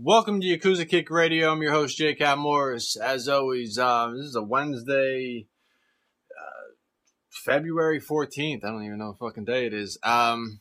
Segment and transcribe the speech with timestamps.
[0.00, 1.50] Welcome to Yakuza Kick Radio.
[1.50, 2.14] I'm your host, J.
[2.14, 2.96] Cat Morris.
[2.96, 5.48] As always, uh, this is a Wednesday,
[6.30, 6.72] uh,
[7.28, 8.64] February 14th.
[8.64, 9.98] I don't even know what fucking day it is.
[10.04, 10.60] Um,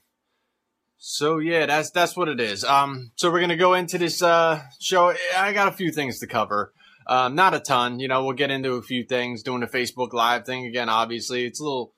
[0.97, 2.63] so yeah, that's that's what it is.
[2.63, 5.13] Um, so we're gonna go into this uh, show.
[5.38, 6.74] I got a few things to cover.
[7.06, 7.99] Um, not a ton.
[7.99, 9.44] You know, we'll get into a few things.
[9.44, 10.90] Doing a Facebook Live thing again.
[10.90, 11.94] Obviously, it's a little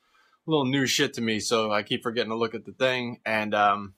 [0.45, 3.21] little new shit to me, so I keep forgetting to look at the thing.
[3.25, 3.93] And um,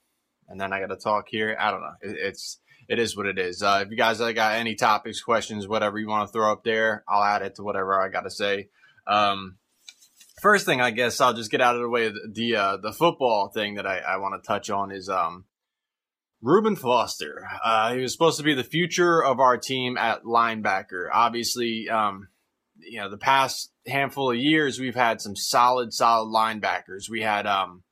[0.47, 1.57] and then I got to talk here.
[1.59, 1.95] I don't know.
[2.01, 2.59] It, it's
[2.91, 3.63] it is what it is.
[3.63, 6.65] Uh, if you guys uh, got any topics, questions, whatever you want to throw up
[6.65, 8.67] there, I'll add it to whatever I got to say.
[9.07, 9.55] Um,
[10.41, 12.09] first thing, I guess I'll just get out of the way.
[12.09, 15.45] The the, uh, the football thing that I, I want to touch on is um,
[16.41, 17.47] Reuben Foster.
[17.63, 21.07] Uh, he was supposed to be the future of our team at linebacker.
[21.13, 22.27] Obviously, um,
[22.77, 27.09] you know, the past handful of years, we've had some solid, solid linebackers.
[27.09, 27.83] We had um,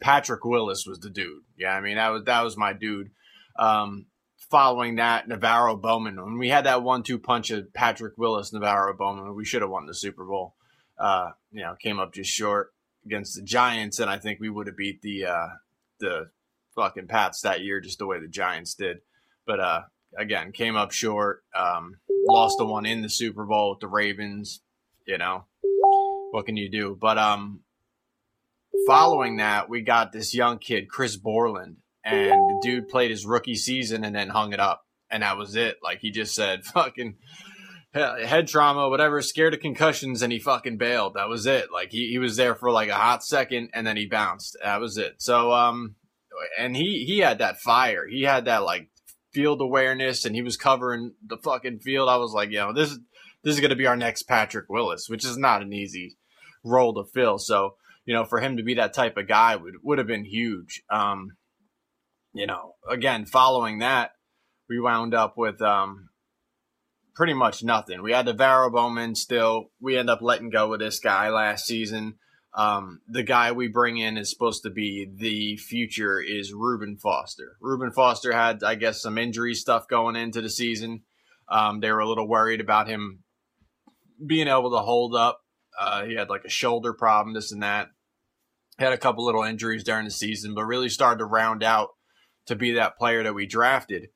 [0.00, 1.44] Patrick Willis was the dude.
[1.56, 3.12] Yeah, I mean that was that was my dude.
[3.56, 4.06] Um,
[4.52, 6.22] following that, NaVorro Bowman.
[6.22, 9.86] When we had that one-two punch of Patrick Willis, NaVorro Bowman, we should have won
[9.86, 10.54] the Super Bowl.
[10.98, 12.74] Uh, you know, came up just short
[13.06, 15.48] against the Giants, and I think we would have beat the uh,
[16.00, 16.30] the
[16.76, 18.98] fucking Pats that year just the way the Giants did.
[19.46, 19.80] But uh,
[20.18, 21.42] again, came up short.
[21.56, 21.96] Um,
[22.28, 24.60] lost the one in the Super Bowl with the Ravens.
[25.06, 25.46] You know,
[26.30, 26.96] what can you do?
[27.00, 27.60] But um,
[28.86, 33.54] following that, we got this young kid, Chris Borland, and the dude played his rookie
[33.54, 35.78] season and then hung it up, and that was it.
[35.82, 37.16] Like he just said, fucking
[37.94, 41.14] head trauma, whatever, scared of concussions, and he fucking bailed.
[41.14, 41.66] That was it.
[41.72, 44.56] Like he, he was there for like a hot second, and then he bounced.
[44.62, 45.16] That was it.
[45.18, 45.96] So um,
[46.58, 48.06] and he he had that fire.
[48.08, 48.88] He had that like
[49.32, 52.08] field awareness, and he was covering the fucking field.
[52.08, 52.98] I was like, you know, this is
[53.44, 56.16] this is going to be our next Patrick Willis, which is not an easy
[56.64, 57.38] role to fill.
[57.38, 60.24] So you know, for him to be that type of guy would would have been
[60.24, 60.82] huge.
[60.90, 61.32] Um,
[62.32, 64.12] you know, again, following that,
[64.68, 66.08] we wound up with um,
[67.14, 68.02] pretty much nothing.
[68.02, 69.70] We had NaVorro Bowman still.
[69.80, 72.14] We end up letting go of this guy last season.
[72.54, 77.56] Um, the guy we bring in is supposed to be the future is Reuben Foster.
[77.60, 81.02] Reuben Foster had, I guess, some injury stuff going into the season.
[81.48, 83.20] Um, they were a little worried about him
[84.24, 85.40] being able to hold up.
[85.78, 87.88] Uh, he had like a shoulder problem, this and that.
[88.78, 91.88] Had a couple little injuries during the season, but really started to round out
[92.46, 94.08] to be that player that we drafted.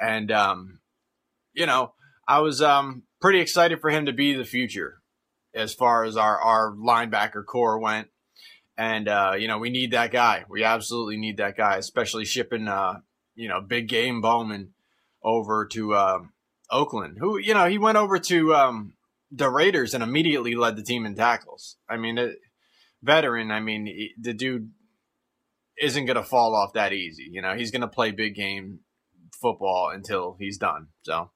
[0.00, 0.80] And, um,
[1.52, 1.94] you know,
[2.26, 5.00] I was um, pretty excited for him to be the future
[5.54, 8.08] as far as our, our linebacker corps went.
[8.76, 10.44] And, uh, you know, we need that guy.
[10.48, 13.00] We absolutely need that guy, especially shipping, uh,
[13.34, 14.72] you know, big game Bowman
[15.22, 16.20] over to uh,
[16.70, 18.94] Oakland, who, you know, he went over to um,
[19.30, 21.76] the Raiders and immediately led the team in tackles.
[21.88, 22.38] I mean, it,
[23.02, 24.70] veteran, I mean, the dude
[25.80, 27.28] isn't going to fall off that easy.
[27.30, 28.80] You know, he's going to play big game
[29.40, 30.88] football until he's done.
[31.02, 31.30] So,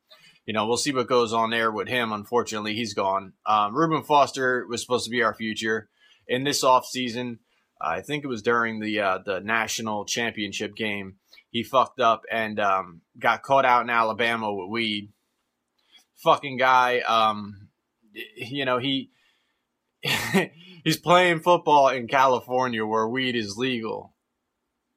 [0.45, 2.13] you know, we'll see what goes on there with him.
[2.13, 3.33] Unfortunately, he's gone.
[3.47, 5.89] Um, Reuben Foster was supposed to be our future
[6.29, 7.39] in this offseason.
[7.81, 11.17] I think it was during the uh, the national championship game.
[11.51, 15.13] He fucked up and um, got caught out in Alabama with weed.
[16.23, 17.01] Fucking guy.
[17.01, 17.67] Um,
[18.37, 19.11] you know he
[20.85, 24.15] he's playing football in California where weed is legal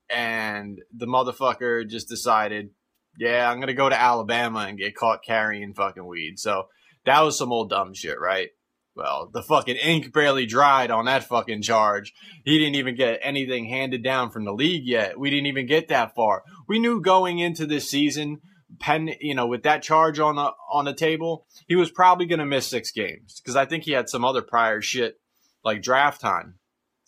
[0.10, 2.70] and the motherfucker just decided,
[3.18, 6.40] yeah, I'm gonna go to Alabama and get caught carrying fucking weed.
[6.40, 6.68] So
[7.06, 8.50] that was some old dumb shit, right?
[8.96, 12.14] Well, the fucking ink barely dried on that fucking charge.
[12.44, 15.18] He didn't even get anything handed down from the league yet.
[15.18, 16.44] We didn't even get that far.
[16.68, 18.42] We knew going into this season,
[18.80, 22.40] pen, you know, with that charge on the on the table, he was probably going
[22.40, 25.16] to miss six games because I think he had some other prior shit
[25.64, 26.56] like draft time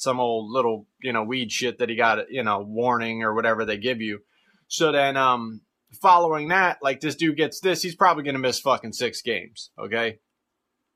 [0.01, 3.66] some old little you know weed shit that he got you know warning or whatever
[3.66, 4.19] they give you.
[4.67, 5.62] So then um
[6.01, 9.69] following that, like this dude gets this, he's probably gonna miss fucking six games.
[9.78, 10.19] Okay.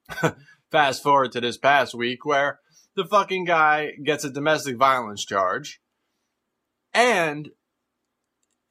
[0.71, 2.59] Fast forward to this past week where
[2.95, 5.81] the fucking guy gets a domestic violence charge
[6.93, 7.49] and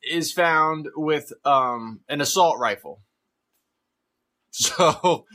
[0.02, 3.02] is found with um, an assault rifle.
[4.56, 5.26] So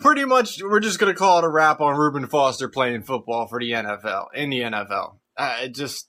[0.00, 3.60] pretty much we're just gonna call it a wrap on Reuben Foster playing football for
[3.60, 5.16] the NFL in the NFL.
[5.36, 6.08] Uh, it just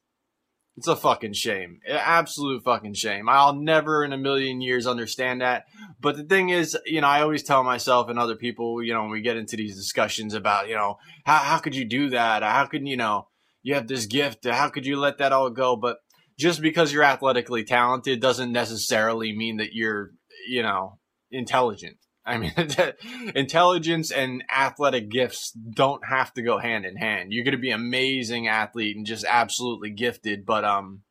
[0.77, 3.27] it's a fucking shame, absolute fucking shame.
[3.27, 5.65] I'll never in a million years understand that.
[5.99, 9.01] But the thing is, you know, I always tell myself and other people, you know,
[9.01, 12.41] when we get into these discussions about, you know, how how could you do that?
[12.41, 13.27] How could you know
[13.61, 14.45] you have this gift?
[14.45, 15.75] How could you let that all go?
[15.75, 15.97] But
[16.39, 20.11] just because you're athletically talented doesn't necessarily mean that you're,
[20.47, 20.97] you know,
[21.29, 22.53] intelligent I mean,
[23.35, 27.33] intelligence and athletic gifts don't have to go hand in hand.
[27.33, 31.01] You're going to be amazing athlete and just absolutely gifted, but um,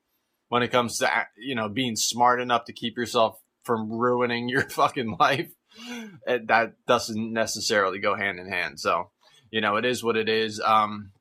[0.48, 4.62] when it comes to you know being smart enough to keep yourself from ruining your
[4.62, 5.50] fucking life,
[6.26, 8.78] that doesn't necessarily go hand in hand.
[8.78, 9.10] So,
[9.50, 10.60] you know, it is what it is.
[10.60, 11.12] Um,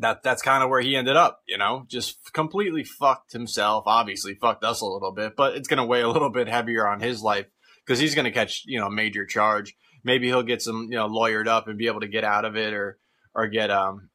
[0.00, 3.84] that that's kind of where he ended up, you know, just completely fucked himself.
[3.86, 6.86] Obviously, fucked us a little bit, but it's going to weigh a little bit heavier
[6.86, 7.46] on his life
[7.88, 9.74] because he's going to catch, you know, a major charge.
[10.04, 12.54] Maybe he'll get some, you know, lawyered up and be able to get out of
[12.54, 12.98] it, or
[13.34, 14.10] or get um,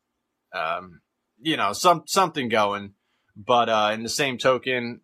[0.53, 1.01] um,
[1.39, 2.93] you know, some something going.
[3.35, 5.01] But uh, in the same token,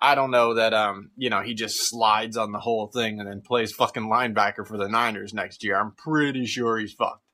[0.00, 3.28] I don't know that um, you know, he just slides on the whole thing and
[3.28, 5.80] then plays fucking linebacker for the Niners next year.
[5.80, 7.24] I'm pretty sure he's fucked.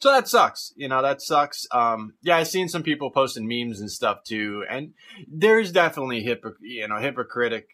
[0.00, 0.72] So that sucks.
[0.74, 1.64] You know, that sucks.
[1.70, 4.94] Um, yeah, I've seen some people posting memes and stuff too, and
[5.32, 7.68] there's definitely hypocr- you know, hypocritic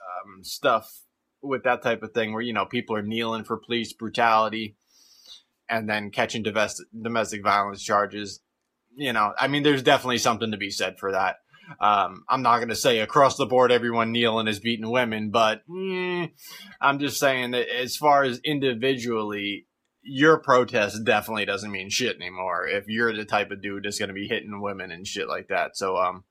[0.00, 1.03] um, stuff
[1.44, 4.76] with that type of thing where you know people are kneeling for police brutality
[5.68, 8.40] and then catching domestic domestic violence charges.
[8.96, 11.36] You know, I mean, there's definitely something to be said for that.
[11.80, 15.62] Um, I'm not going to say across the board everyone kneeling is beating women, but
[15.68, 16.30] mm,
[16.80, 19.66] I'm just saying that as far as individually,
[20.02, 24.10] your protest definitely doesn't mean shit anymore if you're the type of dude that's going
[24.10, 25.76] to be hitting women and shit like that.
[25.76, 26.24] So, um,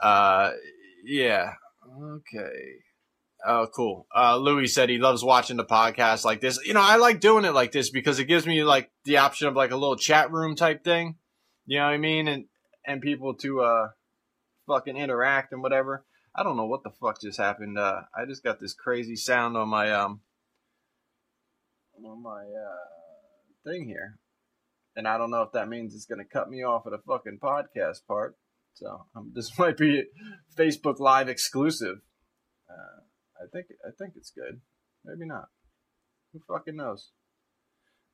[0.00, 0.52] uh,
[1.04, 1.54] yeah,
[2.00, 2.82] okay.
[3.46, 4.06] Oh, cool.
[4.14, 6.58] Uh, Louis said he loves watching the podcast like this.
[6.64, 9.46] You know, I like doing it like this because it gives me like the option
[9.46, 11.16] of like a little chat room type thing.
[11.66, 12.26] You know what I mean?
[12.26, 12.46] And
[12.84, 13.88] and people to uh
[14.66, 16.04] fucking interact and whatever.
[16.34, 17.78] I don't know what the fuck just happened.
[17.78, 20.20] Uh, I just got this crazy sound on my um
[22.04, 24.18] on my uh, thing here,
[24.94, 27.38] and I don't know if that means it's to cut me off at a fucking
[27.42, 28.36] podcast part.
[28.74, 30.04] So um, this might be
[30.56, 31.96] Facebook Live exclusive.
[32.70, 33.02] Uh,
[33.40, 34.60] I think I think it's good.
[35.04, 35.48] Maybe not.
[36.32, 37.10] Who fucking knows?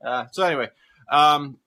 [0.05, 0.69] Uh, so anyway,
[1.11, 1.59] um,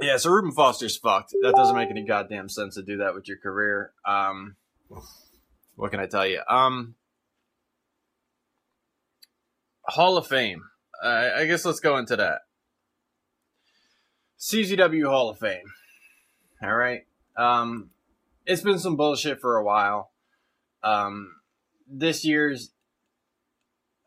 [0.00, 0.16] yeah.
[0.16, 1.34] So Reuben Foster's fucked.
[1.42, 3.92] That doesn't make any goddamn sense to do that with your career.
[4.06, 4.56] Um,
[5.76, 6.40] what can I tell you?
[6.48, 6.94] Um,
[9.84, 10.64] Hall of Fame.
[11.02, 12.42] Uh, I guess let's go into that.
[14.38, 15.72] CZW Hall of Fame.
[16.62, 17.06] All right.
[17.36, 17.90] Um,
[18.46, 20.10] it's been some bullshit for a while.
[20.82, 21.36] Um,
[21.90, 22.72] this year's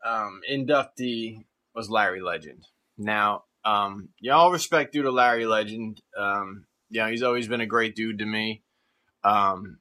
[0.04, 1.44] um, inductee
[1.74, 2.66] was Larry Legend.
[2.96, 6.00] Now, um, y'all respect due to Larry Legend.
[6.16, 8.62] Um, you know, he's always been a great dude to me.
[9.22, 9.78] Um,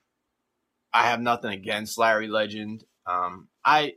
[0.93, 2.83] I have nothing against Larry Legend.
[3.05, 3.93] Um, I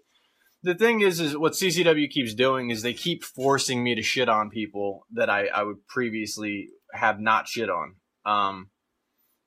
[0.63, 4.29] the thing is, is what CZW keeps doing is they keep forcing me to shit
[4.29, 7.95] on people that I, I would previously have not shit on.
[8.25, 8.71] Um,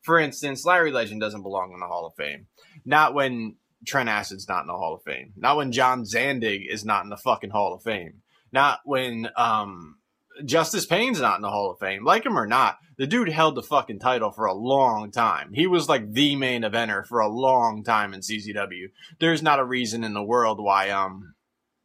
[0.01, 2.47] for instance, Larry Legend doesn't belong in the Hall of Fame.
[2.85, 5.33] Not when Trent Acid's not in the Hall of Fame.
[5.37, 8.21] Not when John Zandig is not in the fucking Hall of Fame.
[8.51, 9.99] Not when um,
[10.45, 12.03] Justice Pain's not in the Hall of Fame.
[12.03, 15.53] Like him or not, the dude held the fucking title for a long time.
[15.53, 18.87] He was like the main eventer for a long time in CZW.
[19.19, 21.35] There's not a reason in the world why um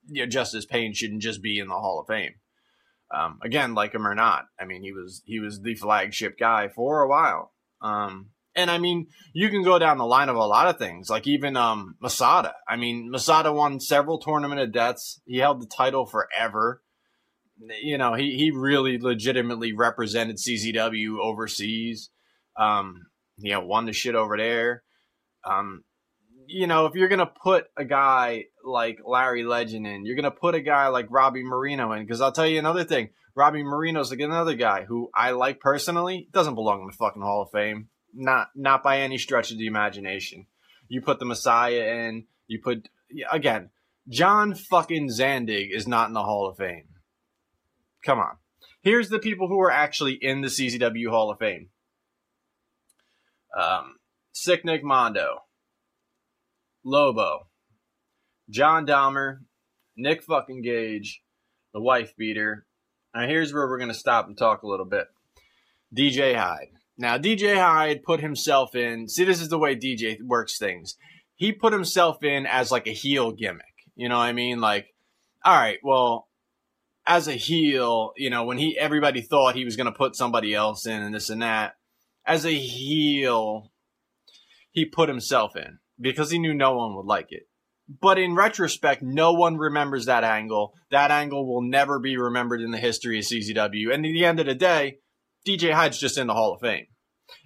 [0.08, 2.34] you know, Justice Pain shouldn't just be in the Hall of Fame.
[3.14, 6.68] Um, again, like him or not, I mean, he was he was the flagship guy
[6.68, 7.52] for a while.
[7.80, 11.10] Um, and I mean, you can go down the line of a lot of things,
[11.10, 12.54] like even um, Masada.
[12.68, 15.20] I mean, Masada won several tournament of deaths.
[15.26, 16.82] He held the title forever
[17.82, 22.10] you know, he, he really legitimately represented CZW overseas.
[22.56, 23.06] Um,
[23.38, 24.82] you know, won the shit over there.
[25.44, 25.84] Um,
[26.46, 30.54] you know, if you're gonna put a guy like Larry Legend in, you're gonna put
[30.54, 32.04] a guy like Robbie Mirano in.
[32.04, 36.28] Because I'll tell you another thing, Robbie Mirano's like another guy who I like personally.
[36.32, 37.88] Doesn't belong in the fucking Hall of Fame.
[38.14, 40.46] Not not by any stretch of the imagination.
[40.88, 42.24] You put the Messiah in.
[42.46, 42.88] You put
[43.30, 43.70] again,
[44.08, 46.88] John fucking Zandig is not in the Hall of Fame.
[48.04, 48.36] Come on.
[48.82, 51.70] Here's the people who are actually in the CZW Hall of Fame.
[53.58, 53.96] Um,
[54.32, 55.44] Sick Nick Mondo,
[56.84, 57.46] Lobo,
[58.50, 59.38] John Dahmer,
[59.96, 61.22] Nick fucking Gage,
[61.72, 62.66] the wife beater.
[63.14, 65.06] Now here's where we're gonna stop and talk a little bit.
[65.96, 66.72] DJ Hyde.
[66.96, 69.08] Now DJ Hyde put himself in.
[69.08, 70.96] See, this is the way DJ works things.
[71.34, 73.64] He put himself in as like a heel gimmick.
[73.96, 74.60] You know what I mean?
[74.60, 74.86] Like,
[75.44, 76.28] all right, well,
[77.06, 80.54] as a heel, you know, when he everybody thought he was going to put somebody
[80.54, 81.74] else in and this and that,
[82.26, 83.72] as a heel,
[84.70, 87.44] he put himself in because he knew no one would like it.
[88.00, 90.72] But in retrospect, no one remembers that angle.
[90.90, 93.92] That angle will never be remembered in the history of CZW.
[93.92, 94.98] And at the end of the day,
[95.46, 96.86] DJ Hyde's just in the Hall of Fame.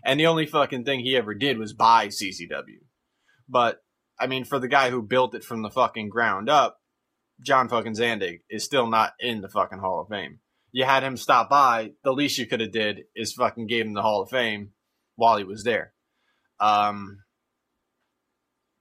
[0.05, 2.81] And the only fucking thing he ever did was buy CZW.
[3.49, 3.79] But,
[4.19, 6.79] I mean, for the guy who built it from the fucking ground up,
[7.41, 10.41] John fucking Zandig is still not in the fucking Hall of Fame.
[10.73, 11.93] You had him stop by.
[12.05, 14.73] The least you could have did is fucking gave him the Hall of Fame
[15.17, 15.93] while he was there.
[16.61, 17.21] Um,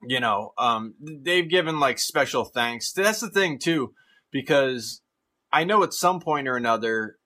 [0.08, 2.92] you know, um, they've given like special thanks.
[2.92, 3.94] That's the thing too,
[4.32, 5.02] because
[5.52, 7.17] I know at some point or another,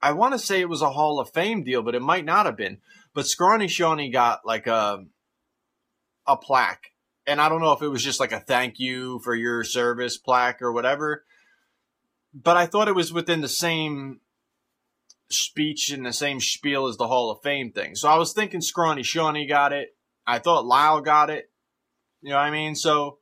[0.00, 2.46] I want to say it was a Hall of Fame deal, but it might not
[2.46, 2.78] have been.
[3.14, 5.04] But Scrawny Shawnee got like a
[6.26, 6.92] a plaque,
[7.26, 10.18] and I don't know if it was just like a thank you for your service
[10.18, 11.24] plaque or whatever.
[12.34, 14.20] But I thought it was within the same
[15.30, 17.94] speech and the same spiel as the Hall of Fame thing.
[17.94, 19.88] So I was thinking Scrawny Shawnee got it.
[20.26, 21.50] I thought Lyle got it.
[22.20, 22.74] You know what I mean?
[22.74, 23.18] So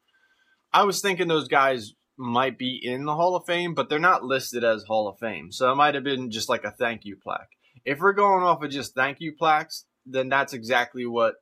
[0.73, 4.25] I was thinking those guys might be in the Hall of Fame, but they're not
[4.25, 5.53] listed as Hall of Fame.
[5.53, 7.51] So it might have been just like a thank you plaque.
[7.85, 11.35] If we're going off of just thank you plaques, then that's exactly what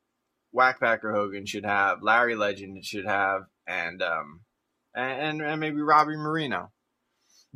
[0.54, 4.40] Whackpacker Hogan should have, Larry Legend should have, and um,
[4.94, 6.68] and and maybe Robbie Mirano,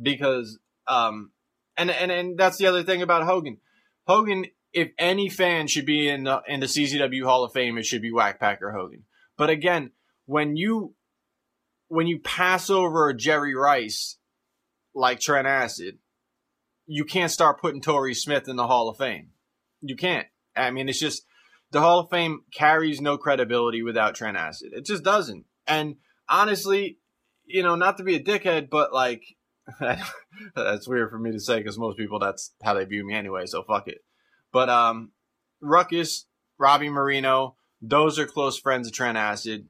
[0.01, 1.31] because um,
[1.77, 3.57] and and and that's the other thing about Hogan.
[4.05, 7.85] Hogan, if any fan should be in the in the CZW Hall of Fame, it
[7.85, 9.03] should be Whackpacker Hogan.
[9.37, 9.91] But again,
[10.25, 10.95] when you
[11.89, 14.17] when you pass over Jerry Rice
[14.95, 15.97] like Trent Acid,
[16.85, 19.31] you can't start putting Torrey Smith in the Hall of Fame.
[19.81, 20.27] You can't.
[20.55, 21.25] I mean, it's just
[21.71, 24.71] the Hall of Fame carries no credibility without Trent Acid.
[24.73, 25.45] It just doesn't.
[25.67, 26.97] And honestly,
[27.45, 29.23] you know, not to be a dickhead, but like,
[30.55, 33.45] that's weird for me to say because most people that's how they view me anyway.
[33.45, 33.99] So fuck it.
[34.51, 35.11] But um,
[35.61, 36.25] Ruckus,
[36.57, 39.67] Robbie Mirano, those are close friends of Trent Acid.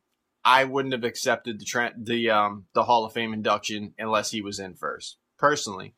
[0.49, 4.57] I wouldn't have accepted the the um the Hall of Fame induction unless he was
[4.57, 5.17] in first.
[5.37, 5.93] Personally,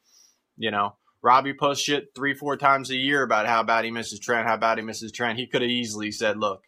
[0.57, 4.19] you know, Robbie posts shit three four times a year about how bad he misses
[4.19, 5.39] Trent, how bad he misses Trent.
[5.39, 6.63] He could have easily said, "Look,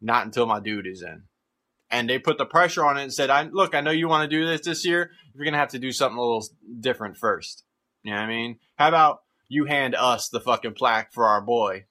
[0.00, 1.24] not until my dude is in."
[1.90, 4.30] And they put the pressure on it and said, "I look, I know you want
[4.30, 5.10] to do this this year.
[5.34, 6.46] You're gonna have to do something a little
[6.80, 7.64] different first.
[8.02, 8.60] You know what I mean?
[8.78, 11.84] How about you hand us the fucking plaque for our boy,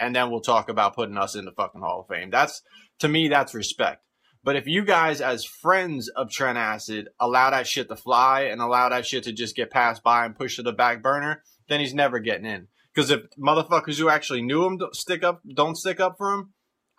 [0.00, 2.30] and then we'll talk about putting us in the fucking Hall of Fame.
[2.30, 2.62] That's
[3.00, 4.02] to me, that's respect.
[4.48, 8.62] But if you guys, as friends of Trent Acid, allow that shit to fly and
[8.62, 11.80] allow that shit to just get passed by and pushed to the back burner, then
[11.80, 12.68] he's never getting in.
[12.94, 16.54] Because if motherfuckers who actually knew him don't stick up, don't stick up for him,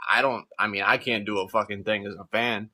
[0.08, 0.46] I don't.
[0.60, 2.70] I mean, I can't do a fucking thing as a fan,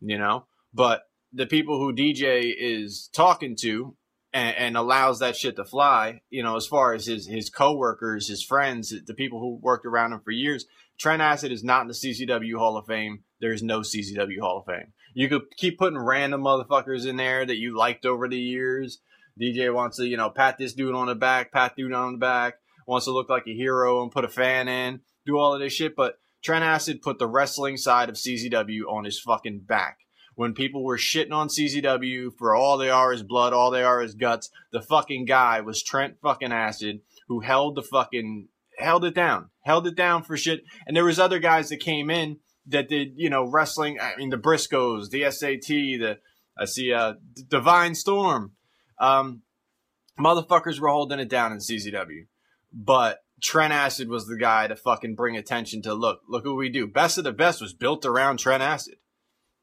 [0.00, 0.46] you know.
[0.74, 3.94] But the people who DJ is talking to
[4.32, 8.26] and, and, allows that shit to fly, you know, as far as his his coworkers,
[8.26, 10.66] his friends, the people who worked around him for years.
[10.98, 13.24] Trent Acid is not in the CZW Hall of Fame.
[13.40, 14.92] There's no CZW Hall of Fame.
[15.14, 19.00] You could keep putting random motherfuckers in there that you liked over the years.
[19.40, 22.18] DJ wants to, you know, pat this dude on the back, pat dude on the
[22.18, 22.54] back,
[22.86, 25.72] wants to look like a hero and put a fan in, do all of this
[25.72, 25.94] shit.
[25.94, 29.98] But Trent Acid put the wrestling side of CZW on his fucking back
[30.38, 34.00] when people were shitting on CZW for all they are is blood, all they are
[34.00, 38.46] is guts, the fucking guy was Trent fucking Acid who held the fucking
[38.78, 40.62] held it down, held it down for shit.
[40.86, 43.98] And there was other guys that came in that did you know wrestling.
[44.00, 46.18] I mean the Briscoes, the SAT, the
[46.58, 47.14] I see uh
[47.48, 48.52] Divine Storm,
[48.98, 49.42] um,
[50.18, 52.26] motherfuckers were holding it down in CZW,
[52.72, 56.68] but Trent Acid was the guy to fucking bring attention to look, look what we
[56.68, 56.86] do.
[56.86, 58.96] Best of the best was built around Trent Acid.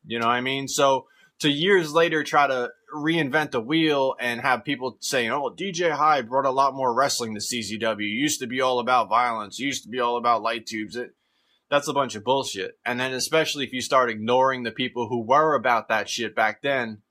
[0.06, 0.68] You know what I mean?
[0.68, 1.08] So
[1.40, 6.30] to years later try to reinvent the wheel and have people saying, "Oh, DJ Hyde
[6.30, 8.02] brought a lot more wrestling to CZW.
[8.02, 9.60] It used to be all about violence.
[9.60, 11.14] It used to be all about light tubes." It,
[11.70, 12.78] that's a bunch of bullshit.
[12.86, 16.62] And then especially if you start ignoring the people who were about that shit back
[16.62, 17.02] then,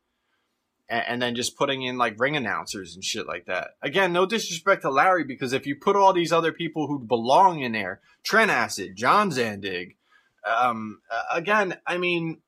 [0.88, 3.70] and, and then just putting in like ring announcers and shit like that.
[3.82, 7.60] Again, no disrespect to Larry because if you put all these other people who belong
[7.60, 9.96] in there, Trent Acid, John Zandig,
[10.46, 11.00] um,
[11.32, 12.42] again, I mean,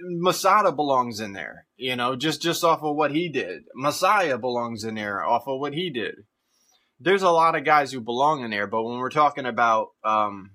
[0.00, 3.64] Masada belongs in there, you know, just just off of what he did.
[3.74, 6.14] Messiah belongs in there off of what he did.
[7.00, 10.50] There's a lot of guys who belong in there, but when we're talking about, um,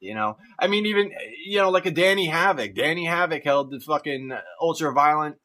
[0.00, 1.10] you know, I mean, even
[1.44, 2.74] you know, like a Danny Havoc.
[2.74, 5.36] Danny Havoc held the fucking ultra violent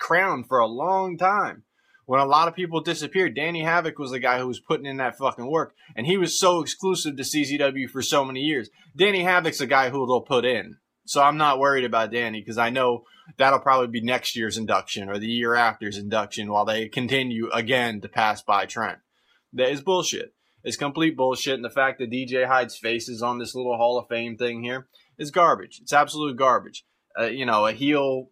[0.00, 1.64] crown for a long time.
[2.06, 4.98] When a lot of people disappeared, Danny Havoc was the guy who was putting in
[4.98, 8.70] that fucking work, and he was so exclusive to CZW for so many years.
[8.96, 12.58] Danny Havoc's a guy who they'll put in so I'm not worried about Danny because
[12.58, 13.04] I know
[13.38, 18.00] that'll probably be next year's induction or the year after's induction while they continue again
[18.02, 18.98] to pass by Trent.
[19.52, 20.34] That is bullshit.
[20.62, 21.54] It's complete bullshit.
[21.54, 24.62] And the fact that DJ Hyde's face is on this little Hall of Fame thing
[24.62, 25.78] here is garbage.
[25.80, 26.84] It's absolute garbage.
[27.18, 28.30] Uh, you know, a heel,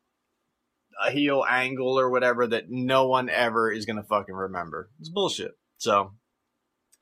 [1.04, 4.90] a heel angle or whatever that no one ever is going to fucking remember.
[4.98, 5.52] It's bullshit.
[5.78, 6.12] So,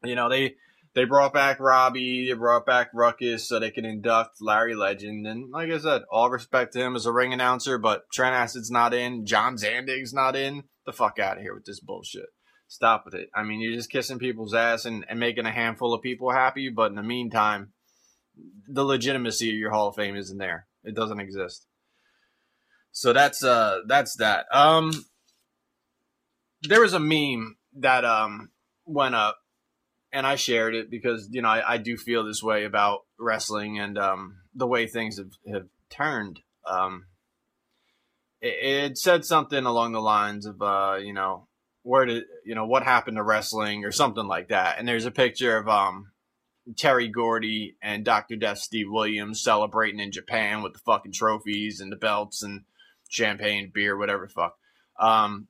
[0.05, 0.57] you know, they,
[0.95, 5.27] they brought back Robbie, they brought back Ruckus so they can induct Larry Legend.
[5.27, 8.71] And like I said, all respect to him as a ring announcer, but Trent Acid's
[8.71, 10.65] not in, John Zandig's not in.
[10.85, 12.27] The fuck out of here with this bullshit.
[12.69, 13.31] Stop with it.
[13.35, 16.69] I mean, you're just kissing people's ass and, and making a handful of people happy,
[16.69, 17.73] but in the meantime,
[18.67, 20.67] the legitimacy of your Hall of Fame isn't there.
[20.85, 21.67] It doesn't exist.
[22.93, 24.47] So that's uh that's that.
[24.53, 24.93] Um
[26.63, 28.51] there was a meme that um
[28.85, 29.39] went up
[30.13, 33.79] and I shared it because you know I, I do feel this way about wrestling
[33.79, 36.41] and um the way things have, have turned.
[36.67, 37.07] Um
[38.41, 41.49] it, it said something along the lines of uh, you know,
[41.83, 44.79] where did you know what happened to wrestling or something like that.
[44.79, 46.13] And there's a picture of um
[46.77, 48.37] Terry Gordy and Dr.
[48.37, 52.63] Death Steve Williams celebrating in Japan with the fucking trophies and the belts and
[53.09, 54.57] champagne, beer, whatever fuck.
[54.99, 55.49] Um,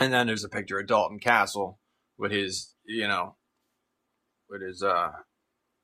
[0.00, 1.78] and then there's a picture of Dalton Castle
[2.18, 3.36] with his, you know,
[4.48, 5.10] with his uh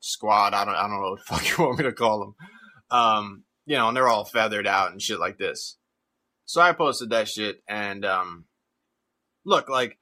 [0.00, 0.54] squad.
[0.54, 2.34] I don't I don't know what the fuck you want me to call them.
[2.90, 5.78] Um, you know, and they're all feathered out and shit like this.
[6.44, 8.44] So I posted that shit and um
[9.44, 9.98] look, like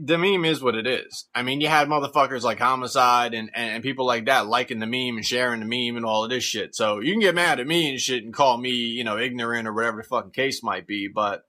[0.00, 1.28] the meme is what it is.
[1.34, 5.16] I mean, you had motherfuckers like Homicide and, and, people like that liking the meme
[5.16, 6.74] and sharing the meme and all of this shit.
[6.74, 9.68] So you can get mad at me and shit and call me, you know, ignorant
[9.68, 11.42] or whatever the fucking case might be, but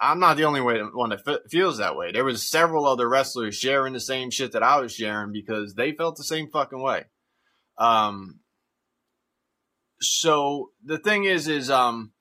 [0.00, 2.12] I'm not the only one that f- feels that way.
[2.12, 5.92] There was several other wrestlers sharing the same shit that I was sharing because they
[5.92, 7.04] felt the same fucking way.
[7.78, 8.40] Um,
[10.00, 12.12] so the thing is, is um,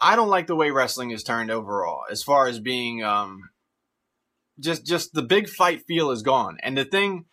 [0.00, 3.50] I don't like the way wrestling is turned overall, as far as being um,
[4.60, 6.58] just just the big fight feel is gone.
[6.62, 7.26] And the thing,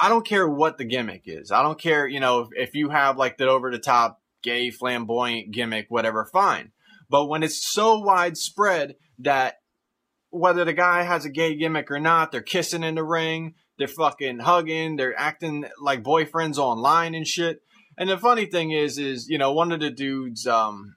[0.00, 1.50] I don't care what the gimmick is.
[1.50, 4.70] I don't care, you know, if, if you have like the over the top gay
[4.70, 6.70] flamboyant gimmick, whatever, fine.
[7.10, 9.60] But when it's so widespread that
[10.30, 13.88] whether the guy has a gay gimmick or not, they're kissing in the ring, they're
[13.88, 17.62] fucking hugging, they're acting like boyfriends online and shit.
[17.96, 20.96] And the funny thing is, is you know, one of the dudes, um,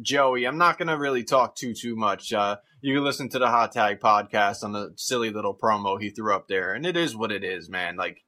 [0.00, 0.46] Joey.
[0.46, 2.32] I'm not gonna really talk too too much.
[2.32, 6.08] Uh, you can listen to the Hot Tag podcast on the silly little promo he
[6.08, 7.96] threw up there, and it is what it is, man.
[7.96, 8.24] Like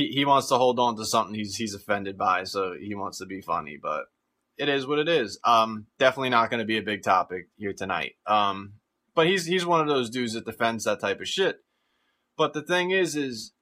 [0.00, 3.18] he, he wants to hold on to something he's he's offended by, so he wants
[3.18, 4.04] to be funny, but
[4.56, 5.38] it is what it is.
[5.44, 8.12] Um, definitely not going to be a big topic here tonight.
[8.26, 8.74] Um,
[9.14, 11.56] but he's he's one of those dudes that defends that type of shit.
[12.36, 13.52] But the thing is, is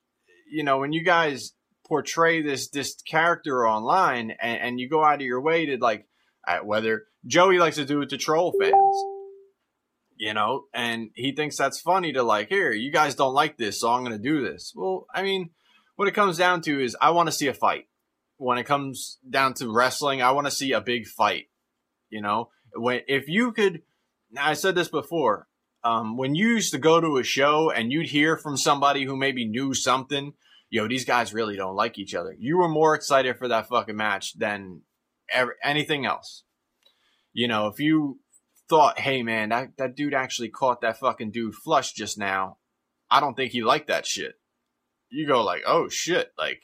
[0.51, 1.53] you know when you guys
[1.87, 6.07] portray this this character online and, and you go out of your way to like
[6.63, 9.05] whether Joey likes to do it to troll fans,
[10.17, 13.81] you know, and he thinks that's funny to like, here, you guys don't like this,
[13.81, 14.73] so I'm going to do this.
[14.75, 15.51] Well, I mean,
[15.99, 17.89] what it comes down to is I want to see a fight.
[18.37, 21.47] When it comes down to wrestling, I want to see a big fight.
[22.09, 23.83] You know, when if you could,
[24.39, 25.49] I said this before.
[25.83, 29.17] Um, when you used to go to a show and you'd hear from somebody who
[29.17, 30.35] maybe knew something,
[30.71, 32.33] yo, these guys really don't like each other.
[32.39, 34.83] You were more excited for that fucking match than
[35.33, 36.45] ever, anything else.
[37.33, 38.21] You know, if you
[38.69, 42.59] thought, hey man, that, that dude actually caught that fucking dude flush just now,
[43.11, 44.38] I don't think he liked that shit.
[45.11, 46.61] You go like, oh shit, like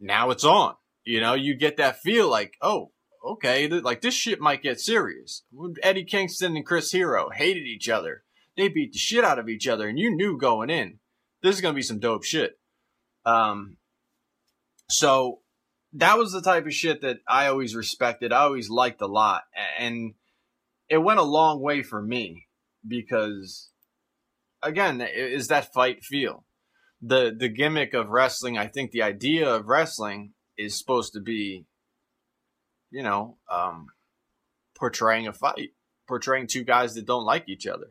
[0.00, 0.74] now it's on.
[1.04, 2.92] You know, you get that feel like, oh,
[3.24, 5.44] okay, like this shit might get serious.
[5.82, 8.24] Eddie Kingston and Chris Hero hated each other.
[8.56, 10.98] They beat the shit out of each other, and you knew going in,
[11.42, 12.58] this is gonna be some dope shit.
[13.26, 13.78] Um,
[14.88, 15.40] so
[15.94, 18.32] that was the type of shit that I always respected.
[18.32, 19.42] I always liked a lot.
[19.78, 20.14] And
[20.88, 22.48] it went a long way for me
[22.86, 23.70] because
[24.62, 26.44] again, is that fight feel.
[27.06, 31.66] The the gimmick of wrestling, I think the idea of wrestling is supposed to be
[32.90, 33.88] you know, um,
[34.76, 35.70] portraying a fight,
[36.06, 37.90] portraying two guys that don't like each other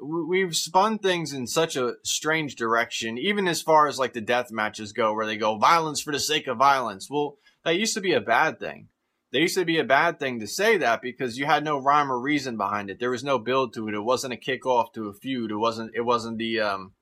[0.00, 4.50] we've spun things in such a strange direction, even as far as like the death
[4.50, 7.10] matches go, where they go violence for the sake of violence.
[7.10, 8.88] Well, that used to be a bad thing.
[9.30, 12.10] There used to be a bad thing to say that because you had no rhyme
[12.10, 12.98] or reason behind it.
[12.98, 13.94] There was no build to it.
[13.94, 15.50] It wasn't a kickoff to a feud.
[15.50, 15.92] It wasn't.
[15.94, 16.92] It wasn't the um,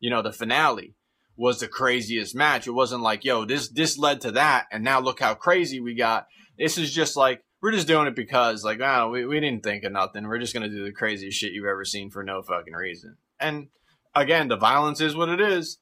[0.00, 0.94] you know, the finale
[1.36, 2.66] was the craziest match.
[2.66, 5.94] It wasn't like, yo, this this led to that, and now look how crazy we
[5.94, 6.26] got.
[6.58, 9.84] This is just like we're just doing it because like oh we, we didn't think
[9.84, 10.26] of nothing.
[10.26, 13.16] We're just gonna do the craziest shit you've ever seen for no fucking reason.
[13.38, 13.68] And
[14.14, 15.78] again the violence is what it is.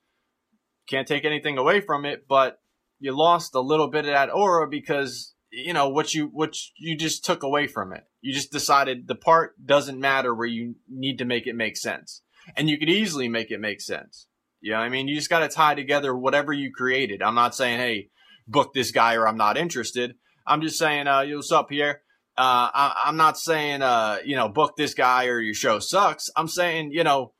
[0.88, 2.60] Can't take anything away from it but
[3.00, 6.96] you lost a little bit of that aura because you know what you what you
[6.96, 8.04] just took away from it.
[8.20, 12.22] You just decided the part doesn't matter where you need to make it make sense
[12.56, 14.26] and you could easily make it make sense
[14.62, 17.78] know i mean you just got to tie together whatever you created i'm not saying
[17.78, 18.08] hey
[18.46, 20.14] book this guy or i'm not interested
[20.48, 22.00] I'm just saying, uh, what's up, Pierre?
[22.36, 26.30] Uh, I, am not saying, uh, you know, book this guy or your show sucks.
[26.36, 27.34] I'm saying, you know,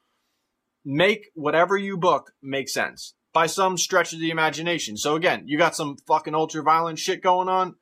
[0.84, 4.96] make whatever you book make sense by some stretch of the imagination.
[4.96, 7.76] So again, you got some fucking ultra violent shit going on.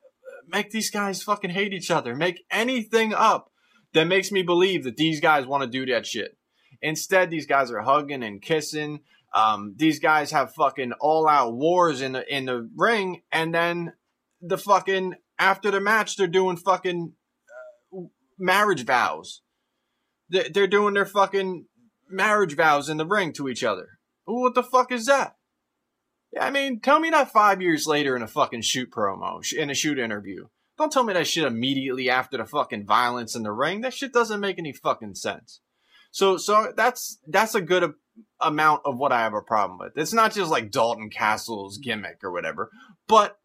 [0.47, 2.15] Make these guys fucking hate each other.
[2.15, 3.51] Make anything up
[3.93, 6.36] that makes me believe that these guys want to do that shit.
[6.81, 9.01] Instead, these guys are hugging and kissing.
[9.33, 13.93] Um, these guys have fucking all out wars in the in the ring, and then
[14.41, 17.13] the fucking after the match, they're doing fucking
[17.93, 18.01] uh,
[18.39, 19.41] marriage vows.
[20.29, 21.65] They're, they're doing their fucking
[22.09, 23.99] marriage vows in the ring to each other.
[24.25, 25.35] What the fuck is that?
[26.39, 29.73] I mean, tell me that five years later in a fucking shoot promo, in a
[29.73, 30.47] shoot interview.
[30.77, 33.81] Don't tell me that shit immediately after the fucking violence in the ring.
[33.81, 35.61] That shit doesn't make any fucking sense.
[36.17, 37.93] So, so that's that's a good
[38.41, 39.95] amount of what I have a problem with.
[39.99, 42.71] It's not just like Dalton Castle's gimmick or whatever,
[43.07, 43.37] but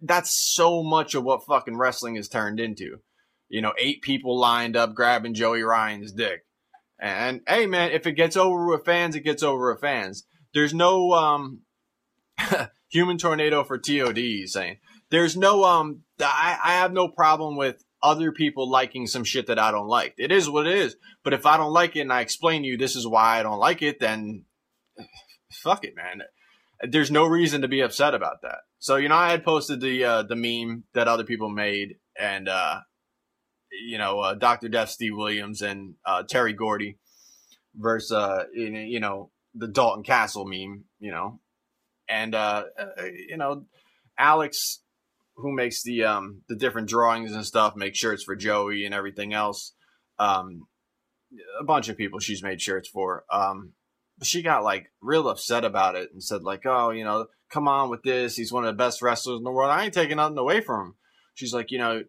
[0.00, 2.96] that's so much of what fucking wrestling has turned into.
[3.48, 6.40] You know, eight people lined up grabbing Joey Ryan's dick.
[6.98, 10.26] And hey, man, if it gets over with fans, it gets over with fans.
[10.52, 11.60] There's no um,
[12.88, 14.78] human tornado for TOD saying
[15.12, 16.02] there's no um.
[16.18, 20.14] I, I have no problem with other people liking some shit that I don't like.
[20.16, 20.96] It is what it is.
[21.24, 23.42] But if I don't like it and I explain to you this is why I
[23.42, 24.44] don't like it, then
[25.52, 26.22] fuck it, man.
[26.88, 28.58] There's no reason to be upset about that.
[28.78, 32.48] So you know, I had posted the uh, the meme that other people made, and
[32.48, 32.80] uh,
[33.84, 36.98] you know, uh, Doctor Death, Steve Williams, and uh, Terry Gordy
[37.74, 41.40] versus uh, you know the Dalton Castle meme, you know,
[42.08, 43.64] and uh, uh, you know,
[44.18, 44.82] Alex,
[45.36, 49.32] who makes the um the different drawings and stuff, make shirts for Joey and everything
[49.32, 49.72] else.
[50.18, 50.66] Um,
[51.60, 53.24] a bunch of people she's made shirts for.
[53.30, 53.72] Um,
[54.22, 57.90] she got like real upset about it and said like, oh, you know, come on
[57.90, 58.36] with this.
[58.36, 59.70] He's one of the best wrestlers in the world.
[59.70, 60.94] I ain't taking nothing away from him.
[61.34, 62.02] She's like, you know,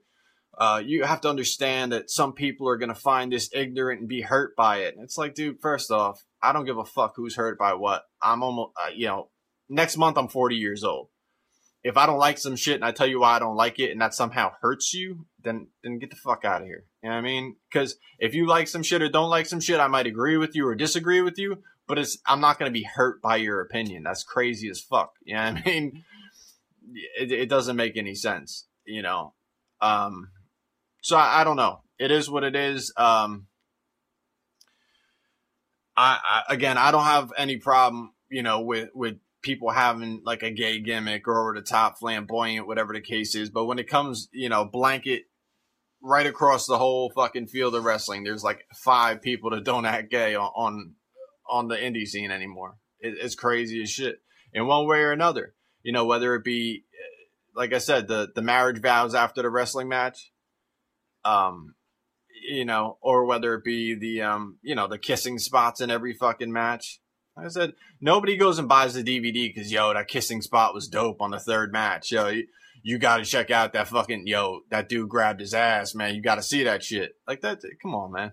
[0.58, 4.10] uh, you have to understand that some people are going to find this ignorant and
[4.10, 4.96] be hurt by it.
[4.96, 8.04] And it's like, dude, first off, I don't give a fuck who's hurt by what.
[8.22, 9.30] I'm almost, uh, you know,
[9.70, 11.10] next month I'm 40 years old.
[11.88, 13.92] If I don't like some shit and I tell you why I don't like it
[13.92, 16.84] and that somehow hurts you, then then get the fuck out of here.
[17.02, 17.56] You know what I mean?
[17.72, 20.54] Because if you like some shit or don't like some shit, I might agree with
[20.54, 23.62] you or disagree with you, but it's I'm not going to be hurt by your
[23.62, 24.04] opinion.
[24.04, 25.14] That's crazy as fuck.
[25.24, 26.04] You know what I mean?
[27.18, 29.34] It, it doesn't make any sense, you know.
[29.80, 30.32] Um,
[31.02, 31.84] so I, I, don't know.
[31.98, 32.92] It is what it is.
[32.98, 33.48] Um,
[35.96, 40.44] I, I again, I don't have any problem, you know, with with people having like
[40.44, 43.50] a gay gimmick or over the top, flamboyant, whatever the case is.
[43.50, 45.24] But when it comes, you know, blanket
[46.02, 50.12] right across the whole fucking field of wrestling, there's like five people that don't act
[50.12, 50.94] gay on, on
[51.50, 52.78] on the indie scene anymore.
[53.00, 54.22] It, it's crazy as shit
[54.54, 55.54] in one way or another.
[55.84, 56.84] You know, whether it be
[57.58, 60.32] like I said, the the marriage vows after the wrestling match,
[61.26, 61.74] um,
[62.48, 66.14] you know, or whether it be the um, you know, the kissing spots in every
[66.14, 67.02] fucking match.
[67.38, 71.22] I said, nobody goes and buys the DVD because yo, that kissing spot was dope
[71.22, 72.12] on the third match.
[72.12, 72.48] Yo, you,
[72.84, 76.16] you got to check out that fucking yo, that dude grabbed his ass, man.
[76.16, 77.14] You got to see that shit.
[77.28, 77.62] Like that.
[77.82, 78.32] Come on, man.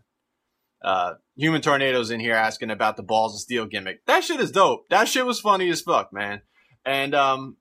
[0.83, 4.05] Uh, Human Tornadoes in here asking about the balls of steel gimmick.
[4.07, 4.88] That shit is dope.
[4.90, 6.43] That shit was funny as fuck, man.
[6.85, 7.57] And um,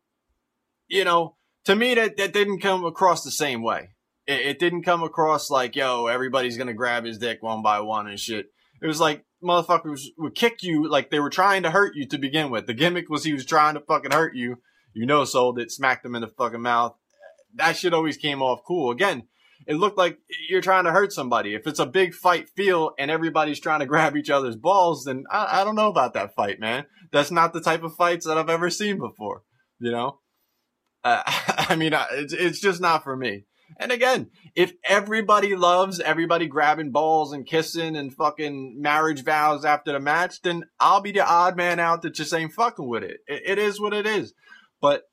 [0.88, 3.90] you know, to me that that didn't come across the same way.
[4.28, 8.08] It, it didn't come across like, yo, everybody's gonna grab his dick one by one
[8.08, 8.48] and shit.
[8.82, 12.18] It was like motherfuckers would kick you like they were trying to hurt you to
[12.18, 12.68] begin with.
[12.68, 14.58] The gimmick was he was trying to fucking hurt you.
[14.94, 16.96] You know, sold it, smacked him in the fucking mouth.
[17.56, 18.92] That shit always came off cool.
[18.92, 19.24] Again,
[19.68, 21.56] it looked like you're trying to hurt somebody.
[21.56, 25.24] If it's a big fight feel and everybody's trying to grab each other's balls, then
[25.32, 26.86] I, I don't know about that fight, man.
[27.12, 29.44] That's not the type of fights that I've ever seen before.
[29.80, 30.20] You know,
[31.04, 33.46] uh, I mean, it's it's just not for me.
[33.78, 39.92] And again, if everybody loves everybody grabbing balls and kissing and fucking marriage vows after
[39.92, 43.18] the match, then I'll be the odd man out that just ain't fucking with it.
[43.28, 44.34] It, it is what it is.
[44.82, 45.04] But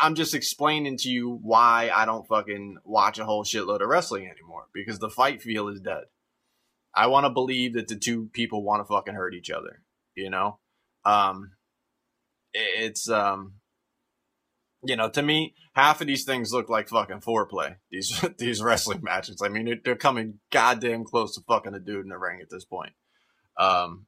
[0.00, 4.30] I'm just explaining to you why I don't fucking watch a whole shitload of wrestling
[4.30, 6.04] anymore because the fight feel is dead.
[6.94, 9.82] I want to believe that the two people want to fucking hurt each other,
[10.14, 10.58] you know?
[11.04, 11.52] Um
[12.54, 13.54] it's um
[14.82, 17.76] you know, to me, half of these things look like fucking foreplay.
[17.90, 19.42] These these wrestling matches.
[19.44, 22.64] I mean, they're coming goddamn close to fucking a dude in the ring at this
[22.64, 22.92] point.
[23.58, 24.06] Um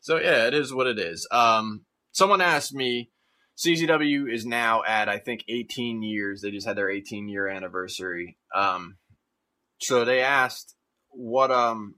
[0.00, 1.26] so yeah, it is what it is.
[1.30, 3.10] Um someone asked me
[3.56, 6.42] CZW is now at I think 18 years.
[6.42, 8.38] They just had their 18 year anniversary.
[8.54, 8.96] Um,
[9.78, 10.74] so they asked
[11.10, 11.96] what um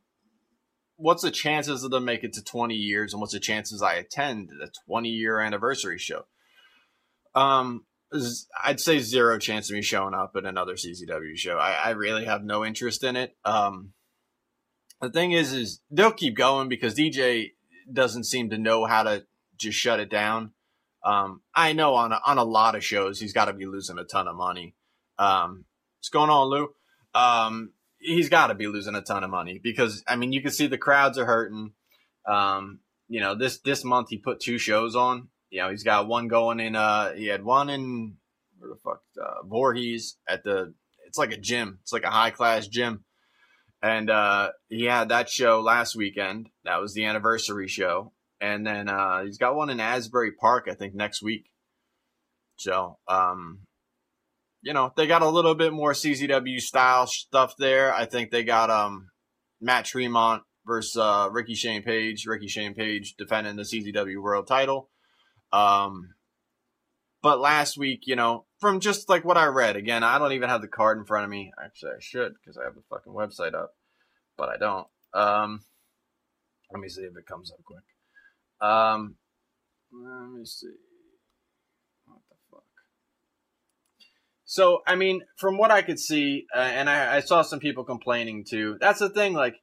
[0.97, 3.95] what's the chances of them make it to 20 years and what's the chances I
[3.95, 6.27] attend the 20 year anniversary show?
[7.35, 7.85] Um,
[8.63, 11.59] I'd say zero chance of me showing up at another CZW show.
[11.59, 13.37] I, I really have no interest in it.
[13.45, 13.93] Um,
[15.01, 17.53] the thing is, is they'll keep going because DJ
[17.93, 19.25] doesn't seem to know how to
[19.57, 20.53] just shut it down.
[21.05, 23.99] Um, I know on a, on a lot of shows he's got to be losing
[23.99, 24.75] a ton of money.
[25.19, 25.65] Um,
[25.99, 26.75] what's going on, Lou?
[27.15, 30.51] Um, he's got to be losing a ton of money because I mean you can
[30.51, 31.73] see the crowds are hurting.
[32.27, 35.29] Um, you know, this this month he put two shows on.
[35.51, 36.77] You know, he's got one going in.
[36.77, 38.17] Uh, he had one in
[38.59, 40.75] where the fuck uh, Voorhees at the.
[41.07, 41.79] It's like a gym.
[41.83, 43.05] It's like a high class gym,
[43.83, 46.49] and uh, he had that show last weekend.
[46.65, 50.67] That was the anniversary show, and then uh, he's got one in Asbury Park.
[50.69, 51.51] I think next week.
[52.57, 53.61] So, um,
[54.63, 57.93] you know, they got a little bit more CZW style stuff there.
[57.93, 59.11] I think they got um
[59.61, 62.25] Matt Tremont versus uh, Ricky Shane Page.
[62.27, 64.91] Ricky Shane Page defending the CZW World Title.
[65.55, 66.15] Um,
[67.23, 70.49] but last week, you know, from just like what I read, again, I don't even
[70.49, 71.53] have the card in front of me.
[71.65, 73.71] Actually, I should because I have the fucking website up,
[74.37, 74.87] but I don't.
[75.15, 75.61] Um,
[76.73, 77.85] let me see if it comes up quick.
[78.61, 79.15] Um,
[79.93, 80.75] let me see.
[82.07, 82.65] What the fuck?
[84.45, 87.85] So, I mean, from what I could see, uh, and I, I saw some people
[87.85, 88.77] complaining too.
[88.81, 89.55] That's the thing, like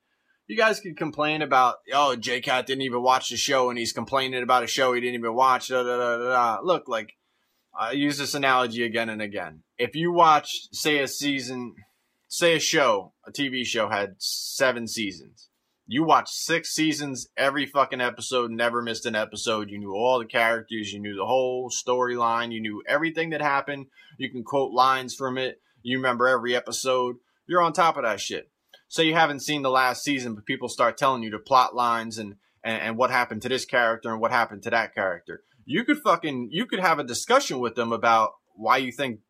[0.52, 3.94] you guys could complain about, oh, J Cat didn't even watch the show and he's
[3.94, 5.70] complaining about a show he didn't even watch.
[5.70, 6.60] Da, da, da, da.
[6.62, 7.14] Look, like,
[7.74, 9.64] I use this analogy again and again.
[9.78, 11.76] If you watch, say, a season,
[12.28, 15.48] say a show, a TV show had seven seasons.
[15.88, 19.70] You watched six seasons, every fucking episode, never missed an episode.
[19.70, 23.86] You knew all the characters, you knew the whole storyline, you knew everything that happened.
[24.18, 25.62] You can quote lines from it.
[25.82, 27.16] You remember every episode.
[27.48, 28.51] You're on top of that shit
[28.92, 32.18] say you haven't seen the last season, but people start telling you the plot lines
[32.18, 35.44] and, and, and what happened to this character and what happened to that character.
[35.66, 39.22] You could fucking you could have a discussion with them about why you think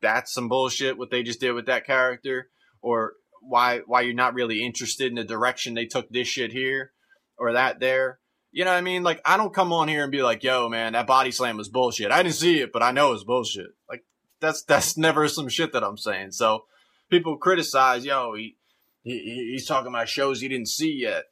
[0.00, 2.48] that's some bullshit what they just did with that character,
[2.80, 6.92] or why why you're not really interested in the direction they took this shit here
[7.38, 8.20] or that there.
[8.52, 9.02] You know what I mean?
[9.02, 11.68] Like I don't come on here and be like, "Yo, man, that body slam was
[11.68, 13.68] bullshit." I didn't see it, but I know it's bullshit.
[13.86, 14.04] Like
[14.40, 16.30] that's that's never some shit that I'm saying.
[16.30, 16.64] So
[17.10, 18.56] people criticize, "Yo, he
[19.02, 21.24] he, he's talking about shows he didn't see yet.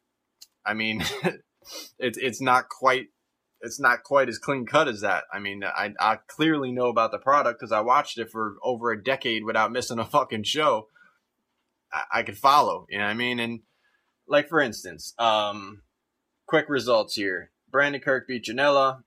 [0.64, 1.04] I mean,
[1.98, 3.06] it's it's not quite
[3.60, 5.24] it's not quite as clean cut as that.
[5.32, 8.90] I mean, I I clearly know about the product because I watched it for over
[8.90, 10.88] a decade without missing a fucking show.
[11.92, 13.40] I, I could follow, you know what I mean?
[13.40, 13.60] And
[14.26, 15.82] like for instance, um,
[16.46, 19.02] quick results here: Brandon Kirk beat Janela.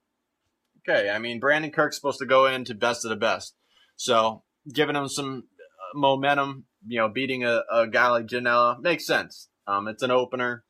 [0.88, 3.56] Okay, I mean Brandon Kirk's supposed to go into best of the best,
[3.96, 4.44] so
[4.74, 9.50] giving him some uh, momentum you know, beating a, a guy like Janela makes sense.
[9.68, 10.64] Um, it's an opener.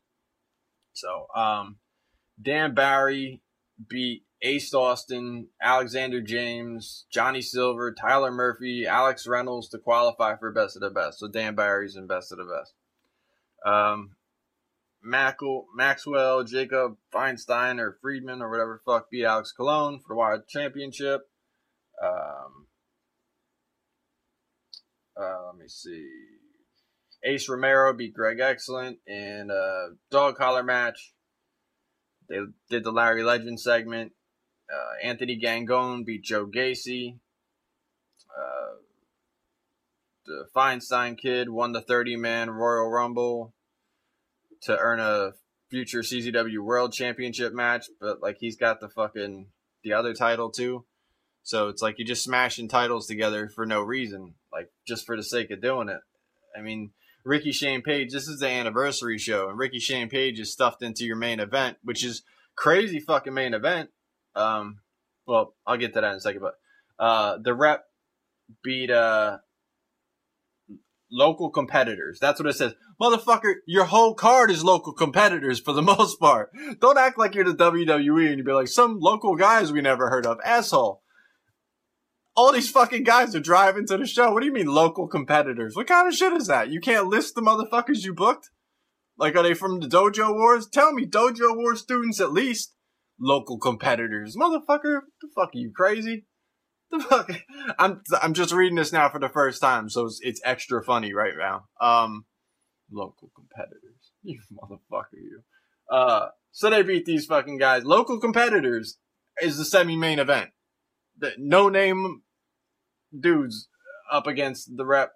[0.92, 1.76] So, um,
[2.40, 3.42] Dan Barry
[3.88, 10.76] beat Ace Austin, Alexander James, Johnny Silver, Tyler Murphy, Alex Reynolds to qualify for Best
[10.76, 11.20] of the Best.
[11.20, 12.74] So Dan Barry's in Best of the Best.
[13.64, 14.16] Um,
[15.02, 20.48] Mackle, Maxwell, Jacob Feinstein or Friedman or whatever fuck beat Alex Colon for the Wild
[20.48, 21.22] Championship.
[22.02, 22.66] Um,
[25.20, 26.08] uh, let me see.
[27.24, 31.14] Ace Romero beat Greg Excellent in a dog collar match.
[32.28, 34.12] They did the Larry Legend segment.
[34.72, 37.18] Uh, Anthony Gangone beat Joe Gacy.
[38.36, 38.76] Uh,
[40.24, 43.54] the Feinstein kid won the 30 man Royal Rumble
[44.62, 45.32] to earn a
[45.68, 49.46] future CZW World Championship match, but like he's got the fucking
[49.82, 50.84] the other title too.
[51.42, 55.22] So it's like you're just smashing titles together for no reason, like just for the
[55.22, 56.00] sake of doing it.
[56.56, 56.90] I mean,
[57.24, 61.04] Ricky Shane Page, this is the anniversary show, and Ricky Shane Page is stuffed into
[61.04, 62.22] your main event, which is
[62.56, 63.90] crazy fucking main event.
[64.34, 64.80] Um,
[65.26, 66.54] well, I'll get to that in a second, but
[66.98, 67.84] uh, the rep
[68.62, 69.38] beat uh
[71.12, 72.18] local competitors.
[72.20, 72.74] That's what it says.
[73.00, 76.50] Motherfucker, your whole card is local competitors for the most part.
[76.80, 80.08] Don't act like you're the WWE and you be like, some local guys we never
[80.08, 80.38] heard of.
[80.44, 81.01] Asshole
[82.34, 84.32] all these fucking guys are driving to the show.
[84.32, 85.76] What do you mean local competitors?
[85.76, 86.70] What kind of shit is that?
[86.70, 88.50] You can't list the motherfuckers you booked?
[89.18, 90.66] Like, are they from the Dojo Wars?
[90.66, 92.74] Tell me, Dojo Wars students at least.
[93.20, 94.36] Local competitors.
[94.36, 96.26] Motherfucker, the fuck are you crazy?
[96.90, 97.30] The fuck?
[97.78, 101.12] I'm, I'm just reading this now for the first time, so it's, it's extra funny
[101.12, 101.66] right now.
[101.80, 102.24] Um,
[102.90, 103.78] local competitors.
[104.24, 105.42] You motherfucker, you.
[105.90, 107.84] Uh, so they beat these fucking guys.
[107.84, 108.98] Local competitors
[109.40, 110.50] is the semi main event
[111.18, 112.22] the no name
[113.18, 113.68] dudes
[114.10, 115.12] up against the rep.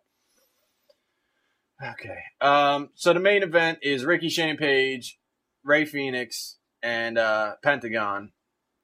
[1.82, 2.18] Okay.
[2.40, 5.18] Um, so the main event is Ricky Shane Page,
[5.62, 8.32] Rey Fenix, and uh, Pentagon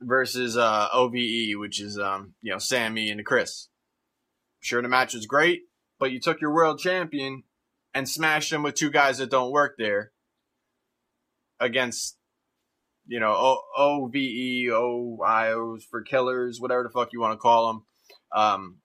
[0.01, 3.69] versus uh, OVE, which is um, you know Sammy and Chris.
[4.61, 5.63] Sure, the match was great,
[5.99, 7.45] but you took your world champion
[7.95, 10.13] and smashed him with two guys that don't work there
[11.59, 12.17] against
[13.07, 17.21] you know, O O V E O I O's for killers, whatever the fuck you
[17.21, 17.85] want to call them.
[18.35, 18.79] Um,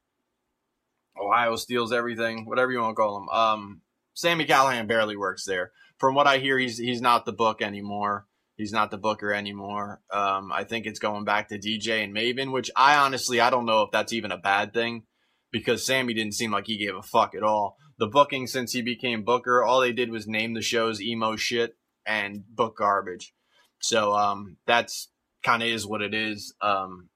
[1.20, 3.30] Ohio steals everything, whatever you want to call them.
[3.30, 3.82] Um,
[4.14, 5.72] Sami Callihan barely works there.
[5.98, 8.26] From what I hear, he's he's not the book anymore.
[8.56, 10.02] He's not the booker anymore.
[10.12, 13.66] Um, I think it's going back to DJ and Maven, which I honestly I don't
[13.66, 15.04] know if that's even a bad thing
[15.52, 17.78] because Sammy didn't seem like he gave a fuck at all.
[18.00, 21.76] The booking since he became booker, all they did was name the shows emo shit
[22.06, 23.34] and book garbage.
[23.80, 25.10] So um, that's
[25.44, 26.54] kind of is what it is.
[26.62, 27.10] Um,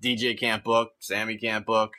[0.00, 1.94] DJ can't book, Sammy can't book.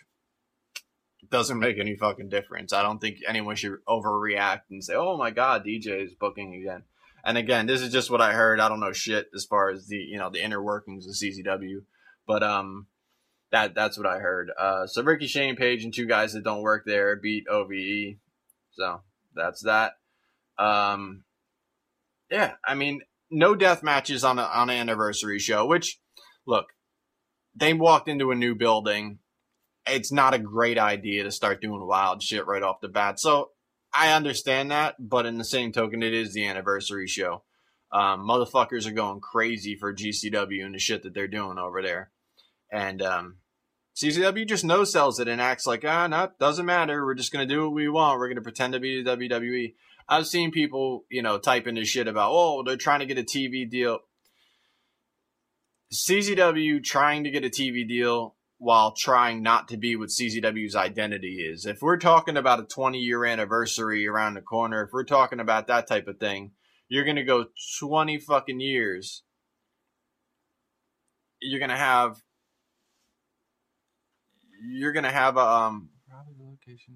[1.29, 2.73] Doesn't make any fucking difference.
[2.73, 6.83] I don't think anyone should overreact and say, "Oh my god, DJ is booking again."
[7.23, 8.59] And again, this is just what I heard.
[8.59, 11.83] I don't know shit as far as the you know the inner workings of CZW,
[12.25, 12.87] but um,
[13.51, 14.51] that that's what I heard.
[14.57, 18.15] Uh, so Ricky Shane Page and two guys that don't work there beat OVE.
[18.71, 19.01] So
[19.35, 19.97] that's that.
[20.57, 21.23] Um,
[22.29, 25.65] yeah, I mean, no death matches on a, on an anniversary show.
[25.65, 25.99] Which,
[26.45, 26.67] look,
[27.55, 29.19] they walked into a new building.
[29.85, 33.19] It's not a great idea to start doing wild shit right off the bat.
[33.19, 33.51] So
[33.93, 37.43] I understand that, but in the same token, it is the anniversary show.
[37.91, 42.11] Um, motherfuckers are going crazy for GCW and the shit that they're doing over there.
[42.71, 43.37] And um,
[43.95, 47.03] CZW just no sells it and acts like, ah, no, doesn't matter.
[47.03, 48.19] We're just going to do what we want.
[48.19, 49.73] We're going to pretend to be WWE.
[50.09, 53.23] I've seen people, you know, type into shit about, oh, they're trying to get a
[53.23, 53.99] TV deal.
[55.93, 61.47] CZW trying to get a TV deal while trying not to be what CZW's identity
[61.47, 61.67] is.
[61.67, 65.67] If we're talking about a 20 year anniversary around the corner, if we're talking about
[65.67, 66.51] that type of thing,
[66.87, 67.45] you're going to go
[67.79, 69.23] 20 fucking years.
[71.39, 72.17] You're going to have
[74.61, 76.95] you're going to have a um probably the location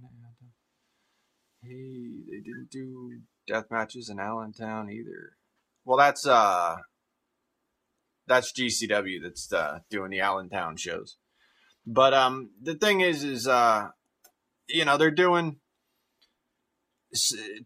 [1.64, 5.38] Hey, they didn't do death matches in Allentown either.
[5.86, 6.78] Well, that's uh
[8.28, 11.18] that's GCW that's uh, doing the Allentown shows.
[11.86, 13.90] But um, the thing is, is uh,
[14.68, 15.58] you know, they're doing.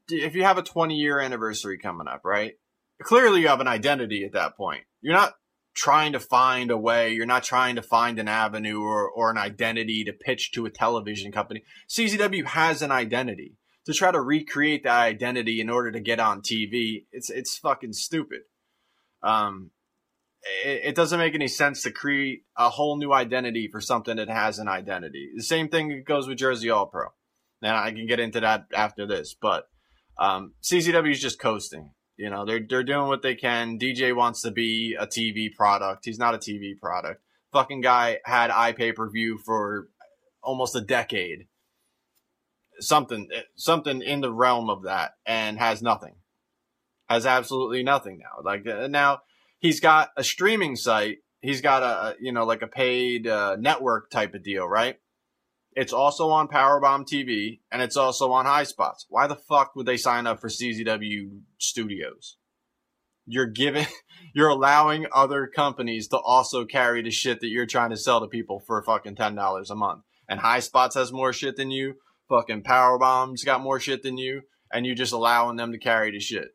[0.10, 2.54] If you have a 20 year anniversary coming up, right?
[3.02, 4.84] Clearly, you have an identity at that point.
[5.02, 5.34] You're not
[5.74, 7.14] trying to find a way.
[7.14, 10.72] You're not trying to find an avenue or, or an identity to pitch to a
[10.72, 11.64] television company.
[11.88, 13.56] CZW has an identity.
[13.88, 17.93] To try to recreate that identity in order to get on TV, it's it's fucking
[17.93, 18.41] stupid.
[19.23, 19.71] Um,
[20.63, 24.30] it, it doesn't make any sense to create a whole new identity for something that
[24.30, 25.32] has an identity.
[25.36, 27.08] The same thing goes with Jersey All Pro.
[27.62, 29.69] Now I can get into that after this, but
[30.19, 31.91] um, CZW is just coasting.
[32.17, 33.80] You know, they're they're doing what they can.
[33.80, 36.04] DJ wants to be a TV product.
[36.04, 37.21] He's not a TV product.
[37.54, 39.88] Fucking guy had iPay per view for
[40.43, 41.47] almost a decade.
[42.80, 46.16] Something something in the realm of that, and has nothing.
[47.10, 48.44] Has absolutely nothing now.
[48.44, 49.22] Like uh, now,
[49.60, 51.20] he's got a streaming site.
[51.42, 54.98] He's got a you know like a paid uh, network type of deal, right?
[55.78, 59.06] It's also on Powerbomb TV and it's also on High Spots.
[59.10, 62.38] Why the fuck would they sign up for CZW Studios?
[63.28, 63.86] You're giving,
[64.34, 68.28] you're allowing other companies to also carry the shit that you're trying to sell to
[68.28, 70.02] people for fucking ten dollars a month.
[70.28, 71.98] And High Spots has more shit than you.
[72.30, 76.20] Fucking Powerbomb's got more shit than you, and you're just allowing them to carry the
[76.20, 76.50] shit.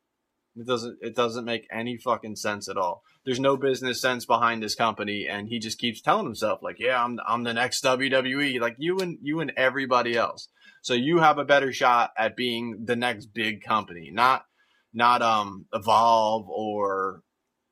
[0.54, 3.02] It doesn't it doesn't make any fucking sense at all.
[3.24, 7.02] There's no business sense behind this company, and he just keeps telling himself like, "Yeah,
[7.02, 10.48] I'm I'm the next WWE." Like you and you and everybody else.
[10.82, 14.44] So you have a better shot at being the next big company, not
[14.92, 17.22] not um Evolve or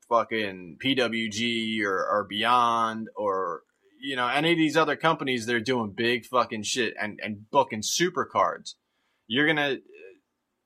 [0.09, 3.61] fucking PWG or or Beyond or
[4.01, 5.45] you know any of these other companies.
[5.45, 8.75] They're doing big fucking shit and and booking super cards.
[9.27, 9.75] You're gonna uh,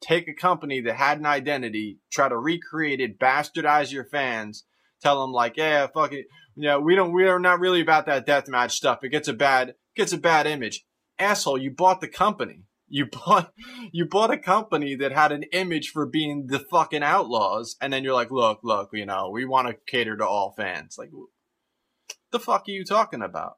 [0.02, 4.66] take a company that had an identity, try to recreate it, bastardize your fans,
[5.02, 8.26] tell them like, yeah, fuck it, yeah, we don't, we are not really about that
[8.26, 9.04] deathmatch stuff.
[9.04, 10.86] It gets a bad, gets a bad image.
[11.20, 12.64] Asshole, you bought the company.
[12.88, 13.52] You bought,
[13.92, 18.04] you bought a company that had an image for being the fucking outlaws, and then
[18.04, 20.96] you're like, look, look, you know, we want to cater to all fans.
[20.98, 21.10] Like,
[22.36, 23.54] the fuck are you talking about?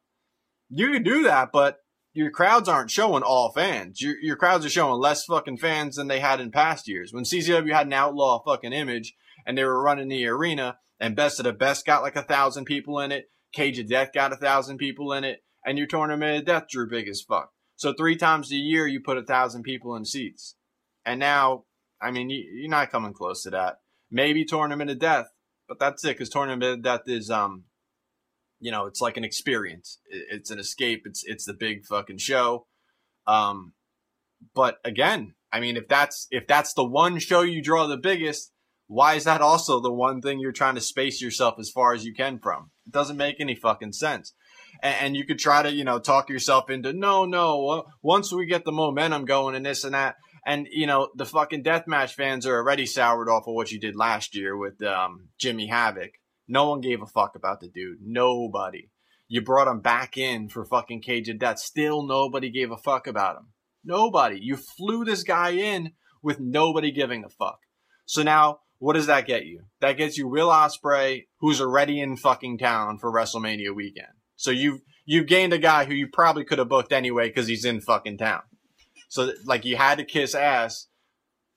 [0.70, 1.80] You can do that, but
[2.13, 4.02] your crowds aren't showing all fans.
[4.02, 7.13] Your your crowds are showing less fucking fans than they had in past years.
[7.13, 9.15] When CZW had an outlaw fucking image
[9.46, 12.65] and they were running the arena, and Best of the Best got like a thousand
[12.65, 16.40] people in it, Cage of Death got a thousand people in it, and your Tournament
[16.40, 17.52] of Death drew big as fuck.
[17.75, 20.56] So three times a year you put a thousand people in seats,
[21.06, 21.65] and now,
[22.02, 23.78] I mean, you, are not coming close to that.
[24.10, 25.28] Maybe Tournament of Death,
[25.67, 27.65] but that's it because Tournament of Death is um
[28.60, 30.00] you know, it's like an experience.
[30.10, 31.04] It's an escape.
[31.06, 32.68] It's it's the big fucking show.
[33.28, 33.74] Um,
[34.54, 38.52] but again, I mean, if that's if that's the one show you draw the biggest,
[38.88, 42.06] why is that also the one thing you're trying to space yourself as far as
[42.06, 42.72] you can from?
[42.86, 44.34] It doesn't make any fucking sense.
[44.82, 47.86] And, and you could try to, you know, talk yourself into no, no.
[48.02, 51.64] Once we get the momentum going and this and that, And you know the fucking
[51.64, 55.68] deathmatch fans are already soured off of what you did last year with um, Jimmy
[55.68, 56.12] Havoc.
[56.48, 58.00] No one gave a fuck about the dude.
[58.02, 58.89] Nobody.
[59.27, 61.60] You brought him back in for fucking Cage of Death.
[61.60, 63.48] Still nobody gave a fuck about him.
[63.83, 64.39] Nobody.
[64.41, 65.91] You flew this guy in
[66.23, 67.60] with nobody giving a fuck.
[68.06, 69.63] So now, what does that get you?
[69.81, 74.08] That gets you Will Ospreay, who's already in fucking town for WrestleMania weekend.
[74.35, 77.65] So you've you've gained a guy who you probably could have booked anyway because he's
[77.65, 78.41] in fucking town.
[79.10, 80.87] So like you had to kiss ass,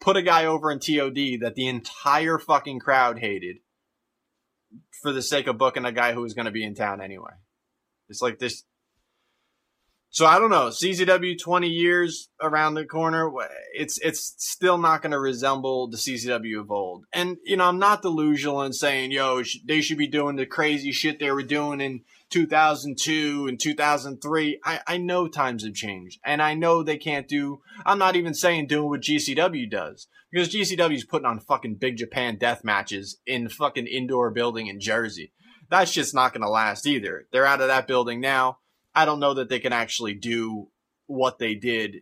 [0.01, 3.57] put a guy over in TOD that the entire fucking crowd hated
[5.03, 7.33] for the sake of booking a guy who was going to be in town anyway.
[8.09, 8.65] It's like this.
[10.13, 10.69] So I don't know.
[10.69, 13.31] CZW 20 years around the corner.
[13.73, 17.05] It's it's still not going to resemble the CZW of old.
[17.13, 20.91] And you know, I'm not delusional in saying, yo, they should be doing the crazy
[20.91, 24.61] shit they were doing in 2002 and 2003.
[24.65, 28.35] I, I know times have changed and I know they can't do, I'm not even
[28.35, 33.19] saying doing what GCW does because GCW is putting on fucking big Japan death matches
[33.27, 35.33] in fucking indoor building in Jersey.
[35.69, 37.27] That's just not going to last either.
[37.33, 38.59] They're out of that building now.
[38.95, 40.69] I don't know that they can actually do
[41.07, 41.99] what they did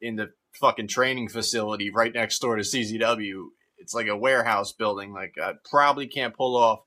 [0.00, 0.30] in the
[0.60, 3.46] fucking training facility right next door to CZW.
[3.78, 5.12] It's like a warehouse building.
[5.12, 6.80] Like I probably can't pull off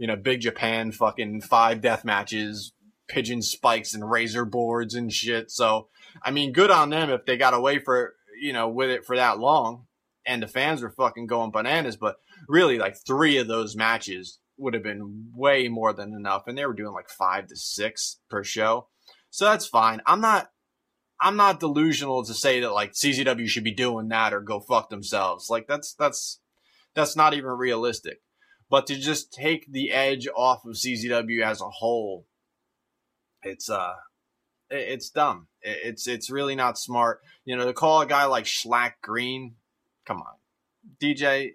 [0.00, 2.72] you know, Big Japan fucking five death matches,
[3.06, 5.50] pigeon spikes and razor boards and shit.
[5.50, 5.88] So,
[6.22, 9.14] I mean, good on them if they got away for, you know, with it for
[9.16, 9.84] that long
[10.24, 11.98] and the fans were fucking going bananas.
[11.98, 12.16] But
[12.48, 16.44] really, like three of those matches would have been way more than enough.
[16.46, 18.88] And they were doing like five to six per show.
[19.28, 20.00] So that's fine.
[20.06, 20.48] I'm not,
[21.20, 24.88] I'm not delusional to say that like CZW should be doing that or go fuck
[24.88, 25.50] themselves.
[25.50, 26.40] Like that's, that's,
[26.94, 28.22] that's not even realistic.
[28.70, 32.26] But to just take the edge off of CZW as a whole,
[33.42, 33.94] it's uh,
[34.70, 35.48] it's dumb.
[35.60, 37.20] It's it's really not smart.
[37.44, 39.56] You know, to call a guy like Shlak green,
[40.06, 40.34] come on,
[41.02, 41.52] DJ.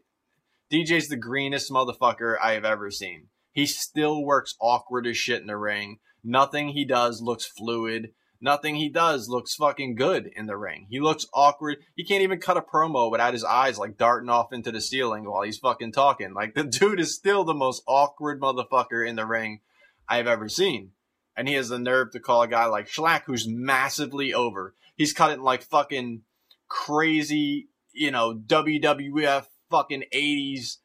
[0.72, 3.28] DJ's the greenest motherfucker I have ever seen.
[3.52, 6.00] He still works awkward as shit in the ring.
[6.24, 8.14] Nothing he does looks fluid.
[8.42, 10.88] Nothing he does looks fucking good in the ring.
[10.90, 11.78] He looks awkward.
[11.96, 15.26] He can't even cut a promo without his eyes like darting off into the ceiling
[15.26, 16.34] while he's fucking talking.
[16.34, 19.62] Like the dude is still the most awkward motherfucker in the ring
[20.08, 20.92] I've ever seen.
[21.38, 24.76] And he has the nerve to call a guy like Shlak who's massively over.
[24.96, 26.22] He's cutting like fucking
[26.68, 30.78] crazy, you know, WWF fucking 80s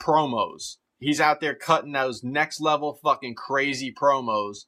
[0.00, 0.76] promos.
[0.98, 4.64] He's out there cutting those next level fucking crazy promos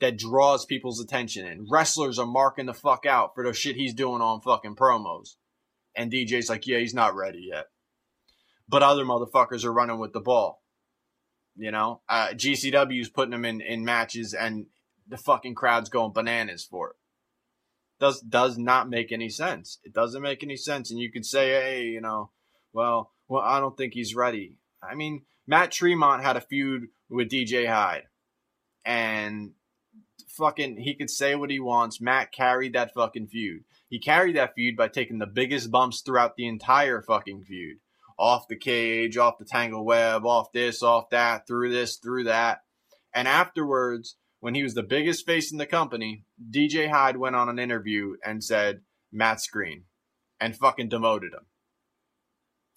[0.00, 3.94] that draws people's attention and wrestlers are marking the fuck out for the shit he's
[3.94, 5.36] doing on fucking promos.
[5.94, 7.66] And DJ's like, yeah, he's not ready yet.
[8.68, 10.62] But other motherfuckers are running with the ball.
[11.56, 14.66] You know, uh, GCW's putting him in, in matches and
[15.06, 16.96] the fucking crowd's going bananas for it.
[17.98, 19.78] Does, does not make any sense.
[19.84, 20.90] It doesn't make any sense.
[20.90, 22.30] And you could say, hey, you know,
[22.72, 24.56] well, well, I don't think he's ready.
[24.82, 28.04] I mean, Matt Tremont had a feud with DJ Hyde
[28.84, 29.50] and
[30.28, 32.00] fucking he could say what he wants.
[32.00, 33.64] Matt carried that fucking feud.
[33.88, 37.78] He carried that feud by taking the biggest bumps throughout the entire fucking feud.
[38.18, 42.60] Off the cage, off the tangle web, off this, off that, through this, through that.
[43.14, 47.48] And afterwards, when he was the biggest face in the company, DJ Hyde went on
[47.48, 49.84] an interview and said, Matt's green.
[50.40, 51.46] And fucking demoted him.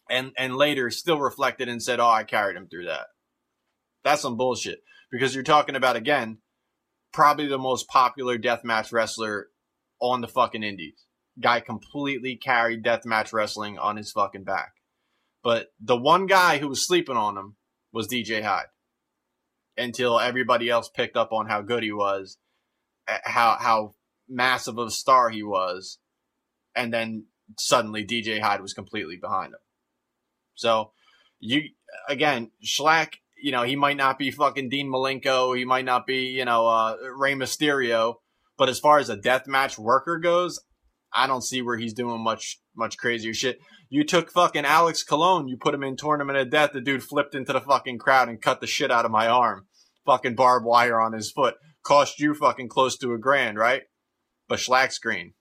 [0.10, 3.08] And and later still reflected and said, Oh, I carried him through that.
[4.04, 4.84] That's some bullshit.
[5.10, 6.40] Because you're talking about again
[7.14, 9.48] probably the most popular deathmatch wrestler
[10.00, 11.06] on the fucking indies.
[11.40, 14.74] Guy completely carried deathmatch wrestling on his fucking back.
[15.44, 17.56] But the one guy who was sleeping on him
[17.92, 18.68] was DJ Hyde.
[19.78, 22.38] Until everybody else picked up on how good he was,
[23.08, 23.96] how how
[24.30, 25.98] massive of a star he was,
[26.76, 27.26] and then
[27.58, 29.60] suddenly DJ Hyde was completely behind him.
[30.54, 30.92] So
[31.40, 31.70] you
[32.08, 35.56] again, Shlak you know, he might not be fucking Dean Malenko.
[35.56, 38.16] He might not be, you know, uh, Rey Mysterio.
[38.58, 40.62] But as far as a deathmatch worker goes,
[41.14, 43.60] I don't see where he's doing much, much crazier shit.
[43.90, 46.72] You took fucking Alex Colon, you put him in Tournament of Death.
[46.72, 49.68] The dude flipped into the fucking crowd and cut the shit out of my arm.
[50.06, 51.56] Fucking barbed wire on his foot.
[51.84, 53.82] Cost you fucking close to a grand, right?
[54.48, 55.34] But Shlak's green.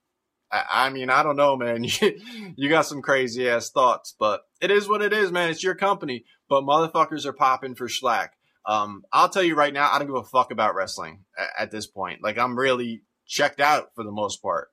[0.52, 1.84] I, mean, I don't know, man.
[2.56, 5.48] you got some crazy ass thoughts, but it is what it is, man.
[5.48, 8.28] It's your company, but motherfuckers are popping for Shlak.
[8.66, 11.24] Um, I'll tell you right now, I don't give a fuck about wrestling
[11.58, 12.22] at this point.
[12.22, 14.68] Like, I'm really checked out for the most part.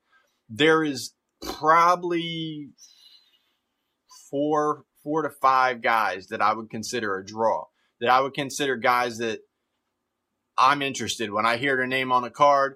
[0.50, 2.72] There is probably
[4.30, 7.66] four, four to five guys that I would consider a draw.
[8.02, 9.40] That I would consider guys that
[10.58, 12.76] I'm interested when I hear their name on a card.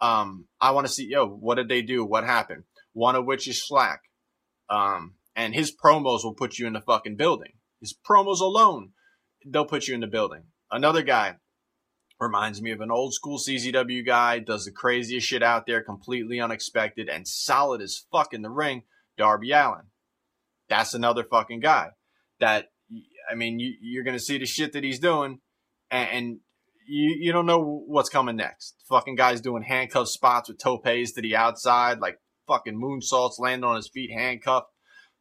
[0.00, 2.04] Um, I want to see, yo, what did they do?
[2.04, 2.64] What happened?
[2.92, 3.98] One of which is Shlak.
[4.68, 7.52] Um, and his promos will put you in the fucking building.
[7.80, 8.90] His promos alone,
[9.46, 10.44] they'll put you in the building.
[10.70, 11.36] Another guy
[12.18, 16.40] reminds me of an old school CZW guy, does the craziest shit out there, completely
[16.40, 18.82] unexpected and solid as fuck in the ring.
[19.16, 19.86] Darby Allin.
[20.68, 21.90] That's another fucking guy
[22.38, 22.68] that
[23.30, 25.40] I mean, you, you're gonna see the shit that he's doing,
[25.90, 26.38] and, and
[26.90, 28.74] you you don't know what's coming next.
[28.88, 32.18] Fucking guys doing handcuff spots with topes to the outside, like
[32.48, 34.66] fucking moonsaults, landing on his feet, handcuffed,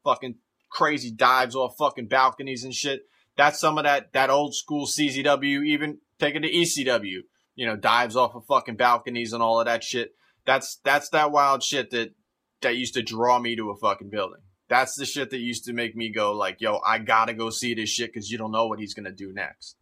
[0.04, 0.36] fucking
[0.72, 3.02] crazy dives off fucking balconies and shit.
[3.38, 7.20] That's some of that that old school CZW, even taking to ECW,
[7.56, 10.16] you know, dives off of fucking balconies and all of that shit.
[10.46, 12.16] That's that's that wild shit that
[12.62, 14.42] that used to draw me to a fucking building.
[14.70, 17.76] That's the shit that used to make me go like, yo, I gotta go see
[17.76, 19.76] this shit because you don't know what he's gonna do next.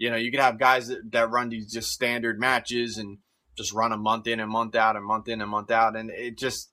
[0.00, 3.18] You know, you could have guys that, that run these just standard matches and
[3.54, 6.10] just run a month in and month out and month in and month out, and
[6.10, 6.70] it just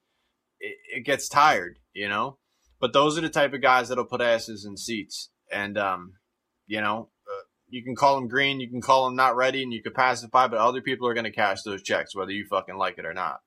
[0.62, 2.38] it, it gets tired, you know.
[2.80, 6.14] But those are the type of guys that'll put asses in seats, and um,
[6.68, 9.74] you know, uh, you can call them green, you can call them not ready, and
[9.74, 12.78] you can pacify, but other people are going to cash those checks whether you fucking
[12.78, 13.42] like it or not.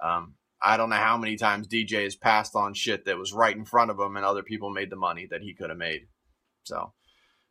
[0.00, 3.56] Um, I don't know how many times DJ has passed on shit that was right
[3.56, 6.02] in front of him and other people made the money that he could have made.
[6.62, 6.92] So,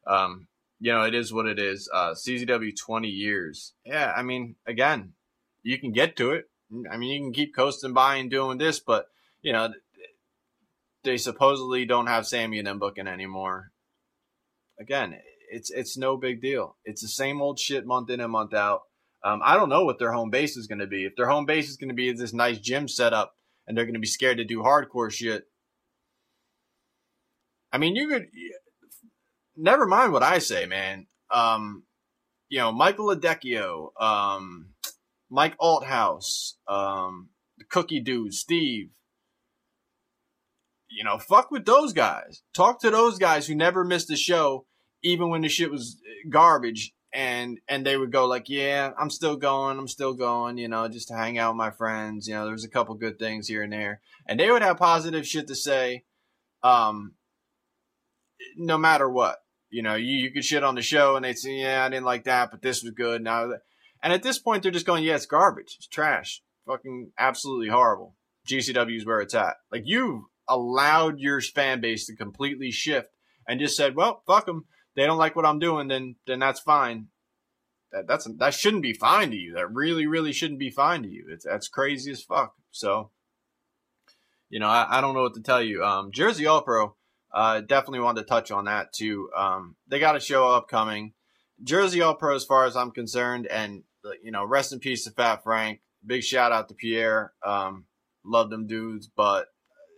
[0.07, 0.47] um,
[0.79, 1.89] you know, it is what it is.
[1.93, 3.73] Uh, CZW 20 years.
[3.85, 5.13] Yeah, I mean, again,
[5.63, 6.45] you can get to it.
[6.91, 9.07] I mean, you can keep coasting by and doing this, but,
[9.41, 9.73] you know,
[11.03, 13.71] they supposedly don't have Sammy and them booking anymore.
[14.79, 15.15] Again,
[15.49, 16.75] it's it's no big deal.
[16.83, 18.81] It's the same old shit month in and month out.
[19.23, 21.05] Um, I don't know what their home base is going to be.
[21.05, 23.93] If their home base is going to be this nice gym setup and they're going
[23.93, 25.45] to be scared to do hardcore shit,
[27.71, 28.27] I mean, you could
[29.57, 31.07] never mind what I say, man.
[31.31, 31.83] Um,
[32.49, 34.69] you know, Michael Adecchio, um,
[35.29, 38.91] Mike Althouse, um, the Cookie Dude, Steve.
[40.89, 42.43] You know, fuck with those guys.
[42.53, 44.65] Talk to those guys who never missed a show,
[45.03, 45.99] even when the shit was
[46.29, 50.67] garbage, and and they would go like, yeah, I'm still going, I'm still going, you
[50.67, 52.27] know, just to hang out with my friends.
[52.27, 55.27] You know, there's a couple good things here and there, and they would have positive
[55.27, 56.03] shit to say,
[56.63, 57.15] um,
[58.55, 59.39] no matter what.
[59.75, 62.05] You know, you you could shit on the show, and they'd say, yeah, I didn't
[62.05, 63.21] like that, but this was good.
[63.21, 63.51] Now,
[64.01, 68.15] and at this point, they're just going, yeah, it's garbage, it's trash, fucking absolutely horrible.
[68.47, 69.55] GCW is where it's at.
[69.71, 73.09] Like you've allowed your fan base to completely shift
[73.47, 74.65] and just said, well, fuck them
[74.95, 77.07] they don't like what I'm doing, then then that's fine.
[77.91, 79.53] That that's that shouldn't be fine to you.
[79.53, 81.27] That really really shouldn't be fine to you.
[81.29, 82.55] It's that's crazy as fuck.
[82.71, 83.11] So,
[84.49, 85.83] you know, I, I don't know what to tell you.
[85.83, 86.95] Um, Jersey All Pro,
[87.35, 89.29] uh, definitely wanted to touch on that too.
[89.35, 91.13] Um, they got a show upcoming.
[91.61, 93.83] Jersey All Pro, as far as I'm concerned, and
[94.23, 95.81] you know, rest in peace to Fat Frank.
[96.05, 97.33] Big shout out to Pierre.
[97.45, 97.85] Um,
[98.23, 99.47] love them dudes, but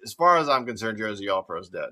[0.04, 1.90] as far as I'm concerned, Jersey All Pro's dead.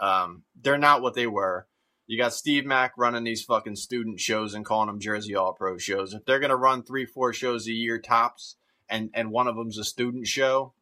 [0.00, 1.66] Um, they're not what they were.
[2.06, 5.76] You got Steve Mack running these fucking student shows and calling them Jersey All Pro
[5.76, 6.14] shows.
[6.14, 8.56] If they're gonna run three, four shows a year tops,
[8.88, 10.72] and and one of them's a student show,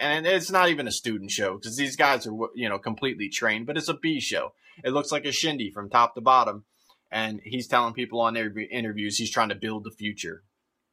[0.00, 3.66] and it's not even a student show because these guys are you know completely trained,
[3.66, 4.52] but it's a B show.
[4.84, 6.64] It looks like a shindy from top to bottom,
[7.10, 10.42] and he's telling people on interviews he's trying to build the future.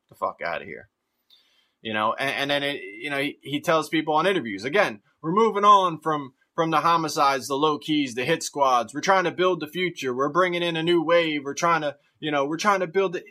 [0.09, 0.89] the fuck out of here,
[1.81, 2.13] you know.
[2.13, 5.65] And, and then it, you know he, he tells people on interviews again, we're moving
[5.65, 8.93] on from from the homicides, the low keys, the hit squads.
[8.93, 10.13] We're trying to build the future.
[10.13, 11.41] We're bringing in a new wave.
[11.43, 13.23] We're trying to, you know, we're trying to build the,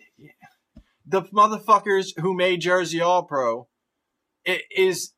[1.07, 3.69] the motherfuckers who made Jersey All Pro
[4.77, 5.13] is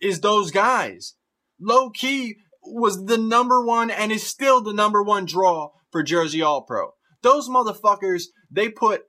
[0.00, 1.14] is those guys.
[1.60, 6.42] Low Ki was the number one and is still the number one draw for Jersey
[6.42, 6.94] All Pro.
[7.22, 9.02] Those motherfuckers, they put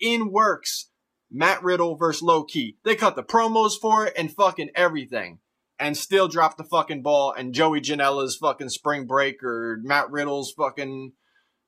[0.00, 0.90] in works
[1.30, 2.76] Matt Riddle versus Low Ki.
[2.84, 5.38] They cut the promos for it and fucking everything
[5.78, 7.32] and still drop the fucking ball.
[7.36, 11.12] And Joey Janela's fucking spring break or Matt Riddle's fucking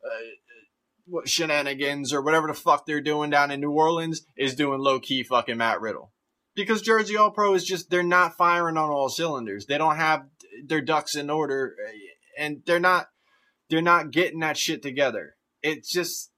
[0.05, 5.01] uh, shenanigans or whatever the fuck they're doing down in New Orleans is doing Low
[5.01, 6.13] Ki fucking Matt Riddle.
[6.55, 9.67] Because Jersey All Pro is just they're not firing on all cylinders.
[9.67, 10.27] They don't have
[10.65, 11.93] their ducks in order, eh,
[12.39, 13.09] and they're not
[13.71, 15.37] they're not getting that shit together.
[15.63, 16.31] It's just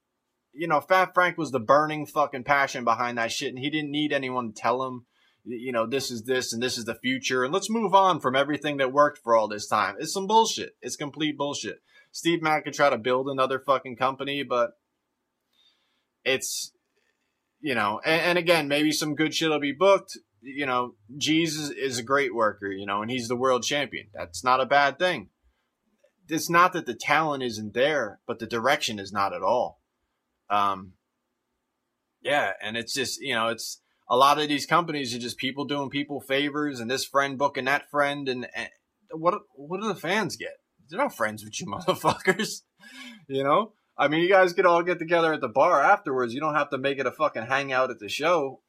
[0.52, 3.90] you know, Fat Frank was the burning fucking passion behind that shit, and he didn't
[3.90, 5.06] need anyone to tell him
[5.46, 8.34] you know, this is this and this is the future, and let's move on from
[8.34, 9.94] everything that worked for all this time.
[9.98, 10.76] It's some bullshit.
[10.82, 11.82] It's complete bullshit.
[12.10, 14.72] Steve Mack could try to build another fucking company, but
[16.24, 16.72] it's,
[17.60, 20.18] you know, and, and again, maybe some good shit will be booked.
[20.40, 24.08] You know, Jesus is a great worker, you know, and he's the world champion.
[24.14, 25.30] That's not a bad thing.
[26.28, 29.80] It's not that the talent isn't there, but the direction is not at all.
[30.50, 30.92] Um,
[32.20, 35.64] yeah, and it's just, you know, it's, a lot of these companies are just people
[35.64, 38.68] doing people favors and this friend booking that friend and, and
[39.10, 40.56] what what do the fans get?
[40.88, 42.62] They're not friends with you motherfuckers.
[43.28, 43.72] you know?
[43.98, 46.34] I mean, you guys could all get together at the bar afterwards.
[46.34, 48.60] You don't have to make it a fucking hangout at the show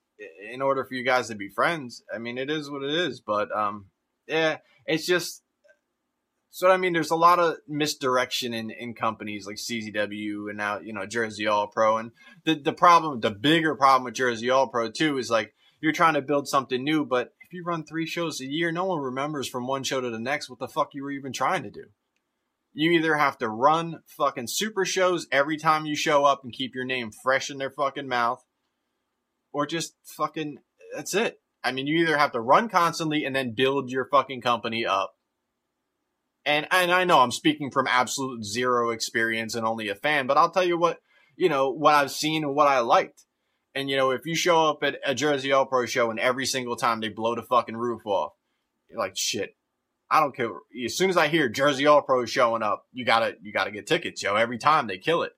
[0.51, 2.03] in order for you guys to be friends.
[2.13, 3.87] I mean, it is what it is, but um
[4.27, 5.43] yeah, it's just
[6.49, 10.79] so I mean, there's a lot of misdirection in, in companies like CZW and now
[10.79, 12.11] you know Jersey All Pro, and
[12.45, 16.15] the the problem, the bigger problem with Jersey All Pro too is like you're trying
[16.15, 19.47] to build something new, but if you run three shows a year, no one remembers
[19.47, 21.85] from one show to the next what the fuck you were even trying to do.
[22.77, 26.75] You either have to run fucking super shows every time you show up and keep
[26.75, 28.43] your name fresh in their fucking mouth,
[29.51, 30.57] or just fucking
[30.95, 31.39] that's it.
[31.63, 35.13] I mean, you either have to run constantly and then build your fucking company up
[36.47, 40.37] and and I know I'm speaking from absolute zero experience and only a fan, but
[40.37, 40.99] I'll tell you what
[41.35, 43.25] you know what I've seen and what I liked.
[43.75, 46.45] And you know, if you show up at a Jersey All Pro show and every
[46.45, 48.31] single time they blow the fucking roof off,
[48.95, 49.56] like shit.
[50.09, 50.49] I don't care.
[50.85, 53.87] As soon as I hear Jersey All Pro showing up, you gotta you gotta get
[53.87, 54.35] tickets, yo.
[54.35, 55.33] Every time they kill it.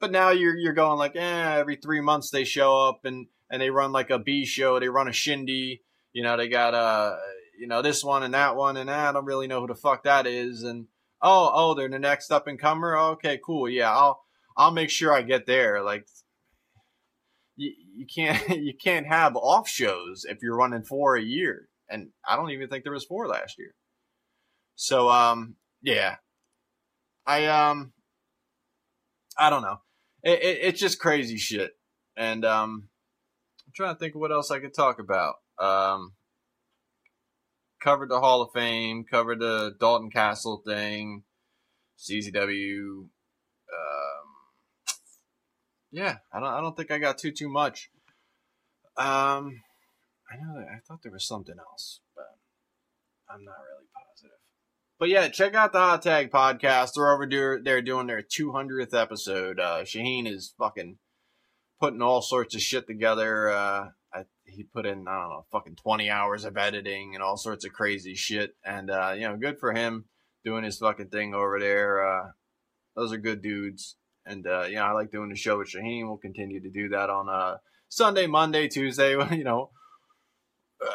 [0.00, 3.62] But now you're you're going like, eh, every three months they show up and and
[3.62, 5.82] they run like a B show, they run a shindy.
[6.12, 7.16] You know, they got uh,
[7.58, 10.04] you know, this one and that one, and I don't really know who the fuck
[10.04, 10.62] that is.
[10.62, 10.86] And
[11.22, 12.96] oh, oh, they're the next up and comer.
[12.96, 13.68] Okay, cool.
[13.68, 14.22] Yeah, I'll
[14.56, 15.82] I'll make sure I get there.
[15.82, 16.06] Like
[17.56, 22.08] you, you can't you can't have off shows if you're running four a year, and
[22.28, 23.74] I don't even think there was four last year.
[24.76, 26.16] So um, yeah,
[27.26, 27.92] I um,
[29.38, 29.80] I don't know.
[30.22, 31.72] It, it, it's just crazy shit,
[32.16, 32.88] and um,
[33.66, 35.34] I'm trying to think of what else I could talk about.
[35.58, 36.12] Um,
[37.82, 41.22] covered the Hall of Fame, covered the Dalton Castle thing,
[41.98, 43.08] CZW.
[43.70, 44.26] Um,
[45.92, 46.48] yeah, I don't.
[46.48, 47.90] I don't think I got too too much.
[48.96, 49.60] Um,
[50.30, 52.38] I know that I thought there was something else, but
[53.28, 53.93] I'm not really.
[55.04, 56.92] But yeah, check out the Hot Tag podcast.
[56.94, 57.60] They're over there.
[57.62, 59.60] They're doing their 200th episode.
[59.60, 60.96] Uh, Shaheen is fucking
[61.78, 63.50] putting all sorts of shit together.
[63.50, 67.36] Uh, I, he put in I don't know fucking twenty hours of editing and all
[67.36, 70.06] sorts of crazy shit, and uh, you know, good for him
[70.42, 72.02] doing his fucking thing over there.
[72.02, 72.28] Uh,
[72.96, 76.06] those are good dudes, and uh, yeah, I like doing the show with Shaheen.
[76.06, 77.58] We'll continue to do that on uh,
[77.90, 79.18] Sunday, Monday, Tuesday.
[79.36, 79.70] You know,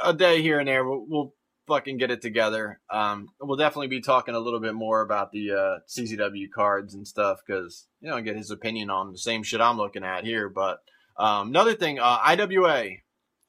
[0.04, 0.84] a day here and there.
[0.84, 1.34] We'll, we'll
[1.70, 2.82] fucking get it together.
[2.92, 7.40] Um, we'll definitely be talking a little bit more about the uh, cards and stuff
[7.46, 10.50] because you know I get his opinion on the same shit I'm looking at here.
[10.50, 10.80] But
[11.18, 12.98] um, another thing, uh, IWA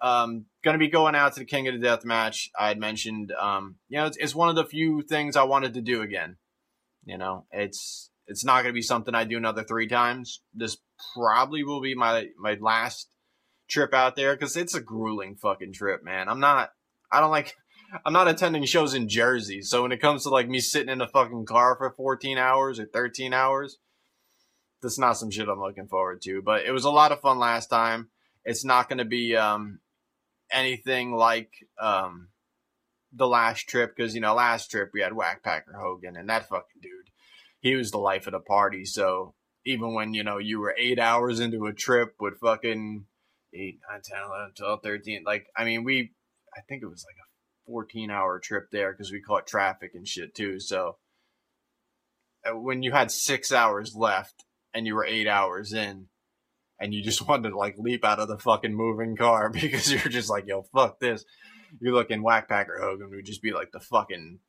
[0.00, 2.50] um, going to be going out to the King of the Death match.
[2.58, 5.74] I had mentioned, um, you know, it's, it's one of the few things I wanted
[5.74, 6.36] to do again.
[7.04, 10.42] You know, it's it's not going to be something I do another three times.
[10.54, 10.76] This
[11.14, 13.08] probably will be my my last
[13.68, 16.28] trip out there because it's a grueling fucking trip, man.
[16.28, 16.70] I'm not.
[17.10, 17.54] I don't like.
[18.04, 21.00] I'm not attending shows in Jersey, so when it comes to like me sitting in
[21.00, 23.78] a fucking car for 14 hours or 13 hours,
[24.82, 26.42] that's not some shit I'm looking forward to.
[26.42, 28.08] But it was a lot of fun last time.
[28.44, 29.80] It's not going to be um,
[30.52, 32.28] anything like um,
[33.12, 36.80] the last trip because you know last trip we had Whackpacker Hogan and that fucking
[36.80, 37.10] dude,
[37.60, 38.84] he was the life of the party.
[38.84, 39.34] So
[39.66, 43.04] even when you know you were eight hours into a trip with fucking
[43.52, 46.12] 8, 9, 10, 11, 12, 13, like I mean we,
[46.56, 47.29] I think it was like a
[47.70, 50.58] 14 hour trip there because we caught traffic and shit too.
[50.58, 50.96] So
[52.44, 54.44] uh, when you had six hours left
[54.74, 56.06] and you were eight hours in,
[56.80, 60.00] and you just wanted to like leap out of the fucking moving car because you're
[60.00, 61.24] just like, yo, fuck this.
[61.80, 64.40] You're looking Whackpacker Hogan would just be like the fucking,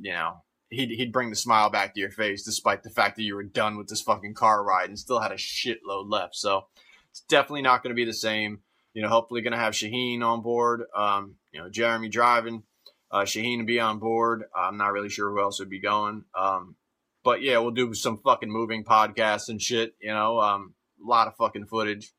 [0.00, 3.22] you know, he'd, he'd bring the smile back to your face despite the fact that
[3.22, 6.34] you were done with this fucking car ride and still had a shitload left.
[6.34, 6.66] So
[7.10, 8.62] it's definitely not going to be the same.
[8.96, 10.84] You know, hopefully going to have Shaheen on board.
[10.96, 12.62] Um, you know, Jeremy driving,
[13.10, 14.44] uh, Shaheen to be on board.
[14.56, 16.24] I'm not really sure who else would be going.
[16.34, 16.76] Um,
[17.22, 19.96] but yeah, we'll do some fucking moving podcasts and shit.
[20.00, 22.10] You know, um, a lot of fucking footage.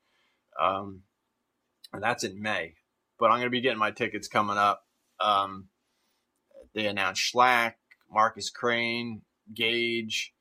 [0.56, 1.02] Um,
[1.92, 2.74] and that's in May.
[3.18, 4.84] But I'm going to be getting my tickets coming up.
[5.18, 5.66] Um,
[6.76, 7.74] they announced Shlak,
[8.08, 9.22] Marcus Crane,
[9.52, 10.32] Gage,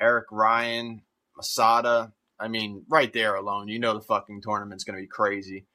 [0.00, 1.02] Eric Ryan,
[1.36, 2.14] Masada.
[2.40, 5.66] I mean, right there alone, you know the fucking tournament's going to be crazy.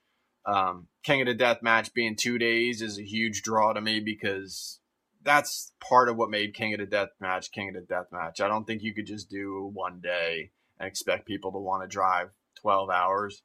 [0.45, 3.99] Um, King of the Death match being two days is a huge draw to me
[3.99, 4.79] because
[5.23, 8.41] that's part of what made King of the Death match King of the Death match.
[8.41, 11.87] I don't think you could just do one day and expect people to want to
[11.87, 12.29] drive
[12.61, 13.41] 12 hours.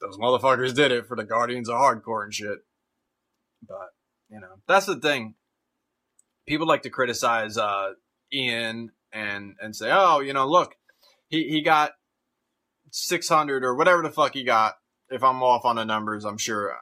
[0.00, 2.58] Those motherfuckers did it for the Guardians of Hardcore and shit.
[3.66, 3.90] But,
[4.28, 5.34] you know, that's the thing.
[6.46, 7.90] People like to criticize uh,
[8.32, 10.74] Ian and and say, "Oh, you know, look,
[11.28, 11.92] he he got
[12.90, 14.74] 600 or whatever the fuck he got
[15.12, 16.76] if I'm off on the numbers, I'm sure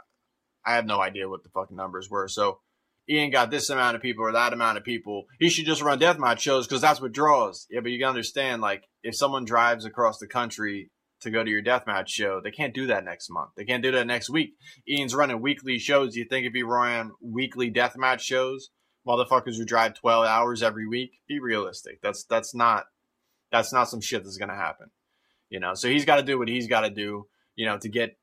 [0.64, 2.28] I have no idea what the fucking numbers were.
[2.28, 2.61] So
[3.09, 5.24] ain't got this amount of people or that amount of people.
[5.39, 7.66] He should just run deathmatch shows because that's what draws.
[7.70, 10.91] Yeah, but you gotta understand, like, if someone drives across the country
[11.22, 13.51] to go to your deathmatch show, they can't do that next month.
[13.57, 14.51] They can't do that next week.
[14.89, 16.16] Ian's running weekly shows.
[16.16, 18.70] You think if he ran weekly deathmatch shows,
[19.07, 21.12] motherfuckers who drive twelve hours every week?
[21.26, 22.01] Be realistic.
[22.03, 22.85] That's that's not
[23.51, 24.91] that's not some shit that's gonna happen.
[25.49, 27.26] You know, so he's got to do what he's got to do.
[27.61, 28.17] You know, to get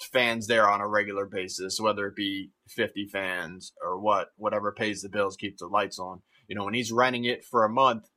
[0.00, 5.02] fans there on a regular basis, whether it be 50 fans or what, whatever pays
[5.02, 6.22] the bills, keeps the lights on.
[6.46, 8.08] You know, when he's renting it for a month,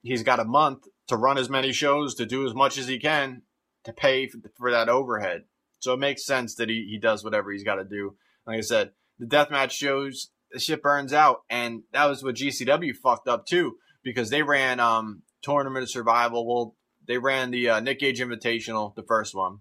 [0.00, 2.98] he's got a month to run as many shows, to do as much as he
[2.98, 3.42] can,
[3.84, 5.44] to pay for, for that overhead.
[5.80, 8.16] So it makes sense that he, he does whatever he's got to do.
[8.46, 11.42] Like I said, the deathmatch shows, the shit burns out.
[11.50, 16.46] And that was what GCW fucked up too, because they ran um Tournament of Survival.
[16.46, 16.74] Well,
[17.06, 19.60] they ran the uh, Nick Gage Invitational, the first one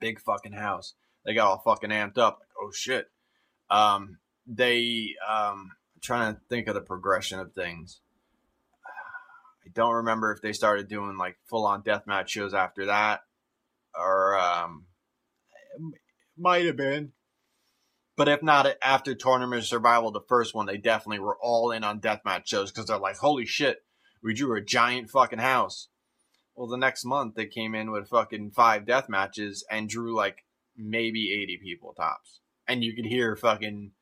[0.00, 0.94] big fucking house.
[1.24, 2.38] They got all fucking amped up.
[2.40, 3.10] Like, oh shit.
[3.70, 8.00] Um, they um, I'm trying to think of the progression of things.
[9.64, 13.22] I don't remember if they started doing like full on deathmatch shows after that,
[13.98, 14.86] or um,
[16.36, 17.12] might have been.
[18.16, 22.00] But if not, after Tournament Survival, the first one, they definitely were all in on
[22.00, 23.82] deathmatch shows because they're like, holy shit,
[24.22, 25.88] we drew a giant fucking house.
[26.56, 30.38] Well, the next month they came in with fucking five death matches and drew like
[30.76, 32.40] maybe 80 people tops.
[32.66, 33.92] And you could hear fucking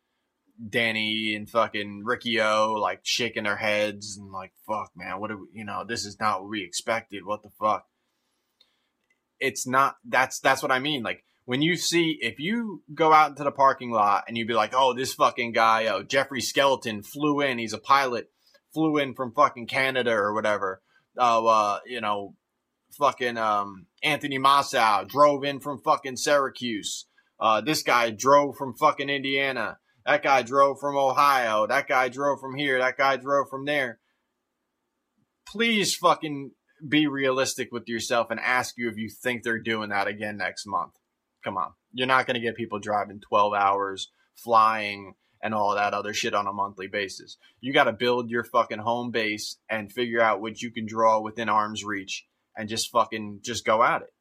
[0.69, 5.39] Danny and fucking Ricky O like shaking their heads and like, fuck, man, what do
[5.53, 7.27] we, you know, this is not what we expected.
[7.27, 7.87] What the fuck?
[9.41, 11.03] It's not, that's, that's what I mean.
[11.03, 14.55] Like, when you see, if you go out into the parking lot and you'd be
[14.55, 18.31] like, oh, this fucking guy, oh, Jeffrey Skeleton flew in, he's a pilot,
[18.73, 20.81] flew in from fucking Canada or whatever.
[21.19, 22.37] Oh, uh, you know,
[22.99, 27.07] fucking um, Anthony Massow drove in from fucking Syracuse.
[27.39, 29.79] Uh, this guy drove from fucking Indiana.
[30.07, 31.67] That guy drove from Ohio.
[31.67, 32.79] That guy drove from here.
[32.79, 34.01] That guy drove from there.
[35.47, 36.53] Please fucking
[36.87, 40.67] be realistic with yourself and ask you if you think they're doing that again next
[40.67, 40.93] month.
[41.43, 41.73] Come on.
[41.93, 46.35] You're not going to get people driving 12 hours, flying, and all that other shit
[46.35, 47.37] on a monthly basis.
[47.61, 51.21] You got to build your fucking home base and figure out what you can draw
[51.21, 52.25] within arm's reach
[52.57, 54.13] and just fucking just go at it.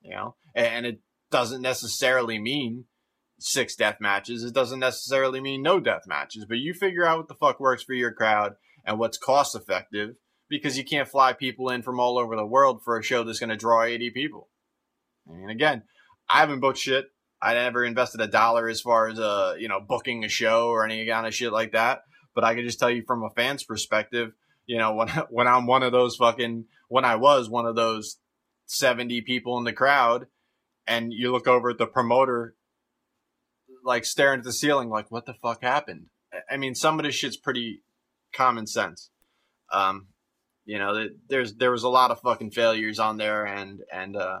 [0.00, 2.84] You know, and it doesn't necessarily mean
[3.38, 4.44] six death matches.
[4.44, 7.82] It doesn't necessarily mean no death matches, but you figure out what the fuck works
[7.82, 10.16] for your crowd and what's cost effective
[10.48, 13.40] because you can't fly people in from all over the world for a show that's
[13.40, 14.48] going to draw 80 people.
[15.26, 15.82] And again,
[16.30, 17.06] I haven't booked shit.
[17.42, 20.84] I never invested a dollar as far as uh, you know, booking a show or
[20.84, 22.02] any kind of shit like that.
[22.34, 24.32] But I can just tell you from a fan's perspective,
[24.66, 28.18] you know, when when I'm one of those fucking when I was one of those
[28.66, 30.26] 70 people in the crowd
[30.86, 32.54] and you look over at the promoter
[33.84, 36.06] like staring at the ceiling like what the fuck happened?
[36.50, 37.82] I mean some of this shit's pretty
[38.34, 39.10] common sense.
[39.72, 40.08] Um
[40.64, 44.40] you know there's there was a lot of fucking failures on there and and uh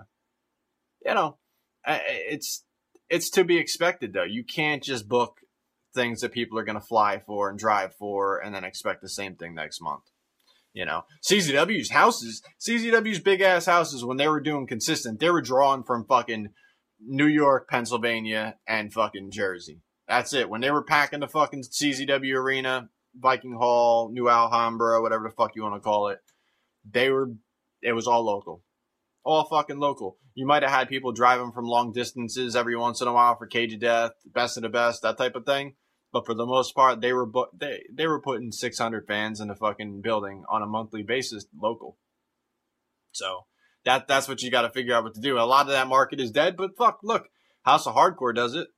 [1.04, 1.38] you know
[1.86, 2.64] it's
[3.08, 4.24] it's to be expected though.
[4.24, 5.38] You can't just book
[5.94, 9.08] things that people are going to fly for and drive for and then expect the
[9.08, 10.02] same thing next month
[10.76, 15.40] you know, CZW's houses, CZW's big ass houses, when they were doing consistent, they were
[15.40, 16.50] drawing from fucking
[17.00, 19.80] New York, Pennsylvania, and fucking Jersey.
[20.06, 20.50] That's it.
[20.50, 25.52] When they were packing the fucking CZW arena, Viking Hall, New Alhambra, whatever the fuck
[25.56, 26.18] you want to call it,
[26.88, 27.32] they were,
[27.80, 28.62] it was all local.
[29.24, 30.18] All fucking local.
[30.34, 33.46] You might have had people driving from long distances every once in a while for
[33.46, 35.74] Cage of Death, Best of the Best, that type of thing.
[36.16, 39.48] But for the most part, they were bu- they they were putting 600 fans in
[39.48, 41.98] the fucking building on a monthly basis, local.
[43.12, 43.44] So
[43.84, 45.38] that that's what you got to figure out what to do.
[45.38, 47.28] A lot of that market is dead, but fuck, look,
[47.66, 48.68] House of Hardcore does it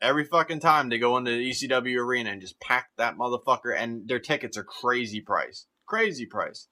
[0.00, 4.08] every fucking time they go into the ECW arena and just pack that motherfucker, and
[4.08, 6.68] their tickets are crazy price, crazy price.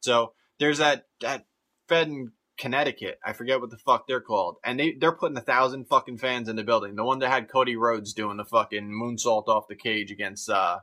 [0.00, 1.46] So there's that that
[1.88, 3.18] Fed and Connecticut.
[3.24, 4.56] I forget what the fuck they're called.
[4.64, 6.96] And they, they're putting a thousand fucking fans in the building.
[6.96, 10.78] The one that had Cody Rhodes doing the fucking moonsault off the cage against uh,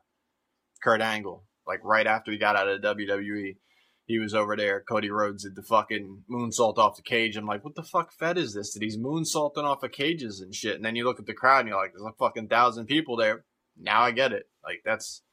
[0.83, 1.43] Kurt Angle.
[1.65, 3.57] Like right after he got out of WWE.
[4.05, 4.81] He was over there.
[4.81, 7.37] Cody Rhodes did the fucking moonsault off the cage.
[7.37, 8.73] I'm like, what the fuck Fed is this?
[8.73, 10.75] That he's moonsaulting off of cages and shit.
[10.75, 13.15] And then you look at the crowd and you're like, there's a fucking thousand people
[13.15, 13.45] there.
[13.79, 14.49] Now I get it.
[14.63, 15.23] Like that's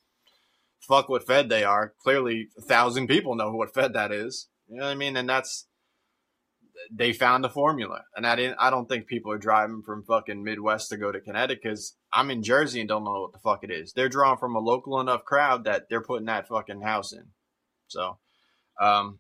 [0.81, 1.95] fuck what Fed they are.
[2.03, 4.49] Clearly a thousand people know what Fed that is.
[4.69, 5.17] You know what I mean?
[5.17, 5.67] And that's
[6.93, 8.57] they found the formula, and I didn't.
[8.59, 11.63] I don't think people are driving from fucking Midwest to go to Connecticut.
[11.63, 13.93] Cause I'm in Jersey and don't know what the fuck it is.
[13.93, 17.27] They're drawing from a local enough crowd that they're putting that fucking house in.
[17.89, 18.19] So,
[18.81, 19.19] um,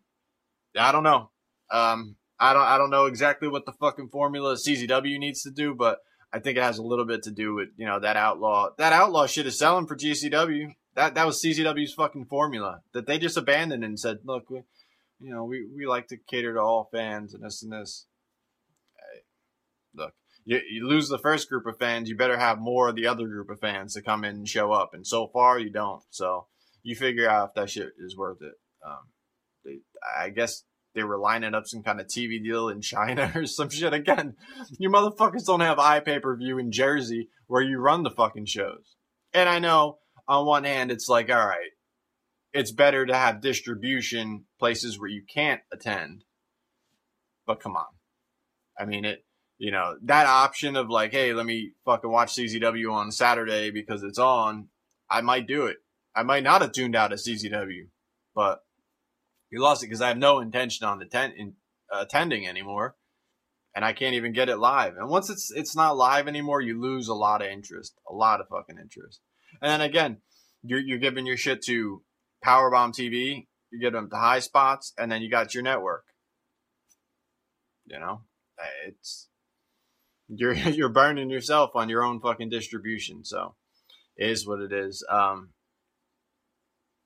[0.76, 1.30] I don't know.
[1.70, 5.74] Um, I don't I don't know exactly what the fucking formula CZW needs to do,
[5.74, 5.98] but
[6.32, 8.92] I think it has a little bit to do with you know that outlaw that
[8.92, 10.74] outlaw shit is selling for GCW.
[10.94, 14.62] That that was CZW's fucking formula that they just abandoned and said, look, we,
[15.20, 18.06] you know we, we like to cater to all fans and this and this.
[18.96, 19.20] Hey,
[19.94, 20.14] look,
[20.44, 23.26] you, you lose the first group of fans, you better have more of the other
[23.26, 24.94] group of fans to come in and show up.
[24.94, 26.02] And so far, you don't.
[26.10, 26.46] So
[26.82, 28.54] you figure out if that shit is worth it.
[28.84, 29.08] Um,
[29.64, 29.80] they,
[30.18, 30.64] I guess
[30.94, 33.92] they were lining up some kind of TV deal in China or some shit.
[33.92, 34.34] Again,
[34.78, 38.96] you motherfuckers don't have iPay per view in Jersey where you run the fucking shows.
[39.32, 41.70] And I know on one hand, it's like, all right,
[42.52, 46.22] it's better to have distribution places where you can't attend.
[47.46, 47.86] But come on.
[48.78, 49.24] I mean, it,
[49.58, 54.04] you know, that option of like, hey, let me fucking watch CZW on Saturday because
[54.04, 54.68] it's on,
[55.10, 55.78] I might do it.
[56.14, 57.88] I might not have tuned out at CZW,
[58.34, 58.60] but
[59.50, 61.54] you lost it because I have no intention on attend- in,
[61.92, 62.96] uh, attending anymore,
[63.74, 64.96] and I can't even get it live.
[64.96, 68.40] And once it's it's not live anymore, you lose a lot of interest, a lot
[68.40, 69.20] of fucking interest.
[69.60, 70.18] And then again,
[70.62, 72.02] you're you're giving your shit to
[72.44, 76.04] Powerbomb TV, you get them to high spots, and then you got your network.
[77.86, 78.22] You know,
[78.86, 79.28] it's
[80.28, 83.24] you're you're burning yourself on your own fucking distribution.
[83.24, 83.54] So,
[84.16, 85.04] is what it is.
[85.08, 85.50] Um,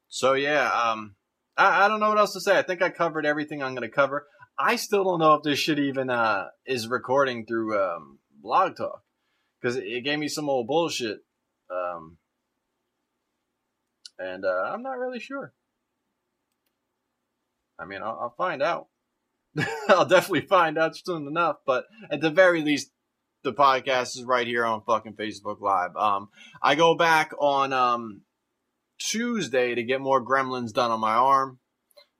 [0.09, 1.17] so yeah, um,
[1.57, 2.59] I, I don't know what else to say.
[2.59, 4.27] I think I covered everything I'm going to cover.
[4.59, 9.03] I still don't know if this shit even uh, is recording through um, Blog Talk
[9.61, 11.19] because it, it, gave me some old bullshit,
[11.71, 12.19] um,
[14.19, 15.53] and uh, I'm not really sure.
[17.79, 18.89] I mean, I'll, I'll find out.
[19.89, 21.57] I'll definitely find out soon enough.
[21.67, 22.91] But at the very least,
[23.43, 25.95] the podcast is right here on fucking Facebook Live.
[25.97, 26.29] Um,
[26.63, 28.23] I go back on um,
[28.99, 31.59] Tuesday to get more gremlins done on my arm.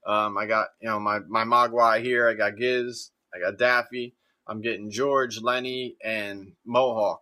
[0.05, 2.29] Um, I got, you know, my, my Mogwai here.
[2.29, 3.11] I got Giz.
[3.33, 4.15] I got Daffy.
[4.47, 7.21] I'm getting George, Lenny, and Mohawk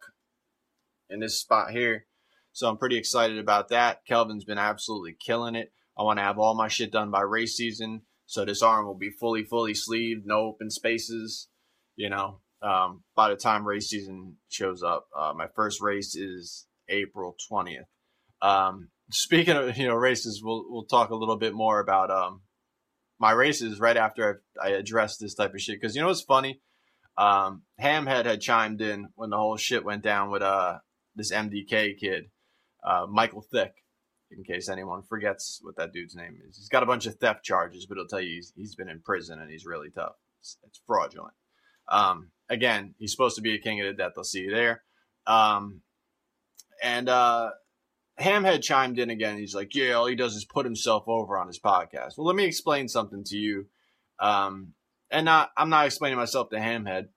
[1.09, 2.05] in this spot here.
[2.51, 4.05] So I'm pretty excited about that.
[4.05, 5.71] Kelvin's been absolutely killing it.
[5.97, 8.01] I want to have all my shit done by race season.
[8.26, 11.49] So this arm will be fully, fully sleeved, no open spaces.
[11.95, 16.65] You know, um, by the time race season shows up, uh, my first race is
[16.89, 17.86] April 20th.
[18.41, 22.41] Um, speaking of you know races, we'll we'll talk a little bit more about um
[23.19, 26.21] my races right after I, I address this type of shit because you know what's
[26.21, 26.61] funny.
[27.15, 30.80] Um, Hamhead had chimed in when the whole shit went down with uh
[31.15, 32.26] this MDK kid,
[32.84, 33.82] uh, Michael Thick.
[34.36, 37.43] In case anyone forgets what that dude's name is, he's got a bunch of theft
[37.43, 40.15] charges, but he'll tell you he's, he's been in prison and he's really tough.
[40.39, 41.34] It's, it's fraudulent.
[41.89, 44.13] Um, again, he's supposed to be a king of the death.
[44.17, 44.84] I'll see you there.
[45.27, 45.81] Um,
[46.81, 47.51] and uh,
[48.19, 49.38] Hamhead chimed in again.
[49.38, 52.36] He's like, "Yeah, all he does is put himself over on his podcast." Well, let
[52.36, 53.67] me explain something to you.
[54.19, 54.73] Um,
[55.09, 57.07] and not, I'm not explaining myself to Hamhead.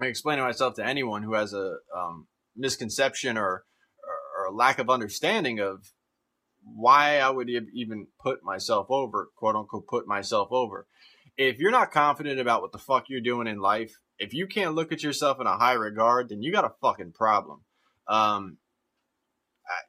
[0.00, 2.26] I'm explaining myself to anyone who has a um,
[2.56, 3.64] misconception or,
[4.02, 5.92] or, or lack of understanding of
[6.74, 10.86] why I would even put myself over, quote unquote, put myself over.
[11.36, 14.74] If you're not confident about what the fuck you're doing in life, if you can't
[14.74, 17.60] look at yourself in a high regard, then you got a fucking problem.
[18.08, 18.58] Um,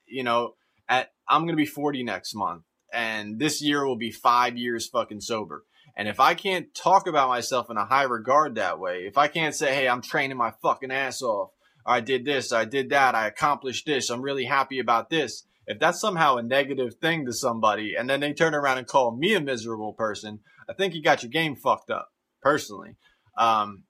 [0.05, 0.53] you know,
[0.87, 2.63] at I'm gonna be 40 next month,
[2.93, 5.65] and this year will be five years fucking sober.
[5.95, 9.27] And if I can't talk about myself in a high regard that way, if I
[9.27, 11.49] can't say, hey, I'm training my fucking ass off,
[11.85, 15.43] I did this, I did that, I accomplished this, I'm really happy about this.
[15.69, 19.15] If that's somehow a negative thing to somebody, and then they turn around and call
[19.15, 22.09] me a miserable person, I think you got your game fucked up,
[22.41, 22.95] personally.
[23.37, 23.83] Um,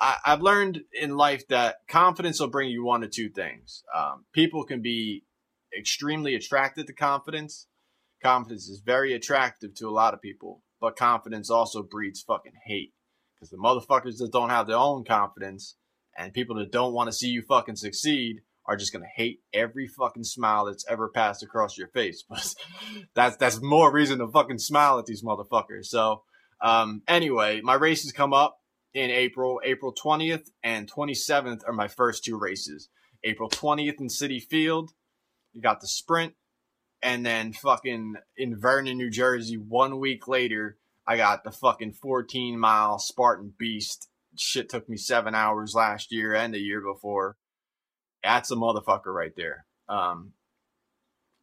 [0.00, 3.84] I, have learned in life that confidence will bring you one of two things.
[3.94, 5.24] Um, people can be
[5.78, 7.66] extremely attracted to confidence.
[8.22, 12.94] Confidence is very attractive to a lot of people, but confidence also breeds fucking hate.
[13.34, 15.76] Because the motherfuckers that don't have their own confidence
[16.16, 19.88] and people that don't want to see you fucking succeed are just gonna hate every
[19.88, 22.24] fucking smile that's ever passed across your face.
[22.30, 22.54] But
[23.14, 25.86] that's that's more reason to fucking smile at these motherfuckers.
[25.86, 26.22] So
[26.60, 28.56] um, anyway, my races come up
[28.94, 29.60] in April.
[29.64, 32.88] April 20th and 27th are my first two races.
[33.24, 34.92] April 20th in Citi Field.
[35.52, 36.34] You got the sprint.
[37.02, 42.58] And then fucking in Vernon, New Jersey, one week later, I got the fucking 14
[42.58, 44.08] mile Spartan Beast.
[44.38, 47.36] Shit took me seven hours last year and the year before.
[48.22, 49.66] That's a motherfucker right there.
[49.88, 50.32] Um,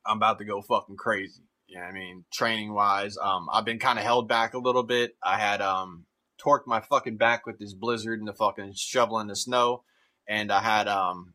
[0.06, 1.44] I'm about to go fucking crazy.
[1.74, 2.26] What I mean?
[2.34, 5.16] Training wise, um, I've been kind of held back a little bit.
[5.24, 6.06] I had, um,
[6.44, 9.84] torqued my fucking back with this blizzard and the fucking shoveling the snow.
[10.28, 11.34] And I had, um,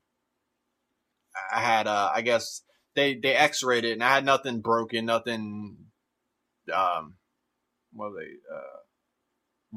[1.55, 2.63] I had, uh, I guess
[2.95, 5.77] they, they x-rayed it and I had nothing broken, nothing,
[6.73, 7.17] um,
[7.93, 8.79] what they, uh,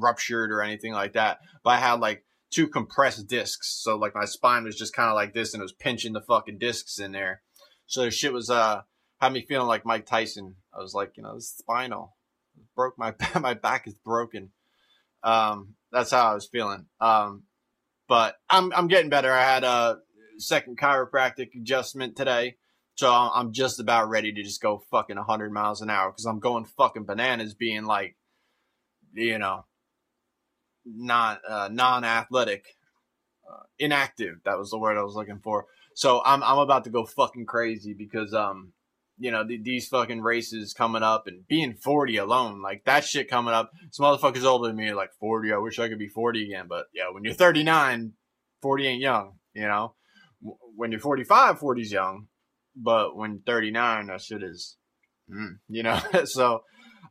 [0.00, 3.80] ruptured or anything like that, but I had like two compressed discs.
[3.82, 6.20] So like my spine was just kind of like this and it was pinching the
[6.20, 7.42] fucking discs in there.
[7.86, 8.82] So the shit was uh
[9.20, 10.56] had me feeling like Mike Tyson.
[10.72, 12.16] I was like, you know, this spinal
[12.74, 14.50] broke my my back is broken.
[15.22, 16.86] Um, that's how I was feeling.
[17.00, 17.44] Um,
[18.08, 19.32] but I'm I'm getting better.
[19.32, 19.98] I had a
[20.38, 22.56] second chiropractic adjustment today,
[22.94, 26.40] so I'm just about ready to just go fucking 100 miles an hour because I'm
[26.40, 28.16] going fucking bananas, being like,
[29.12, 29.66] you know,
[30.96, 32.64] not uh, non-athletic,
[33.50, 34.36] uh, inactive.
[34.44, 35.66] That was the word I was looking for.
[35.94, 38.72] So I'm I'm about to go fucking crazy because um
[39.18, 43.28] you know th- these fucking races coming up and being 40 alone like that shit
[43.28, 43.72] coming up.
[43.90, 45.52] Some motherfuckers older than me like 40.
[45.52, 48.12] I wish I could be 40 again, but yeah, when you're 39,
[48.62, 49.34] 40 ain't young.
[49.54, 49.94] You know,
[50.76, 52.28] when you're 45, 40's young,
[52.76, 54.76] but when 39, that shit is,
[55.28, 56.00] mm, you know.
[56.26, 56.62] so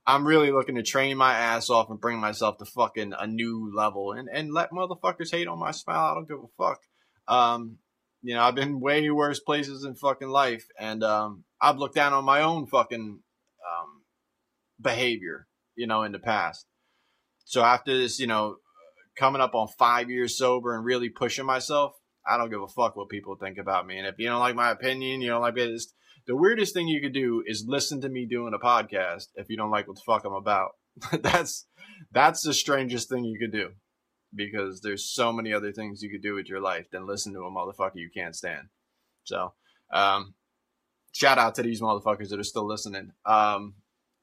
[0.08, 3.74] I'm really looking to train my ass off and bring myself to fucking a new
[3.76, 6.12] level and, and let motherfuckers hate on my smile.
[6.12, 6.80] I don't give a fuck.
[7.28, 7.80] Um,
[8.22, 12.14] you know, I've been way worse places in fucking life, and um, I've looked down
[12.14, 14.02] on my own fucking um,
[14.80, 16.66] behavior, you know, in the past.
[17.44, 18.58] So after this, you know,
[19.20, 21.94] coming up on five years sober and really pushing myself,
[22.26, 23.98] I don't give a fuck what people think about me.
[23.98, 25.82] And if you don't like my opinion, you don't like it,
[26.28, 29.58] the weirdest thing you could do is listen to me doing a podcast if you
[29.58, 30.72] don't like what the fuck I'm about.
[31.22, 31.66] that's
[32.12, 33.70] that's the strangest thing you could do
[34.36, 37.40] because there's so many other things you could do with your life than listen to
[37.46, 38.68] a motherfucker you can't stand.
[39.24, 39.54] So,
[39.94, 40.34] um,
[41.14, 43.12] shout out to these motherfuckers that are still listening.
[43.26, 43.76] Um,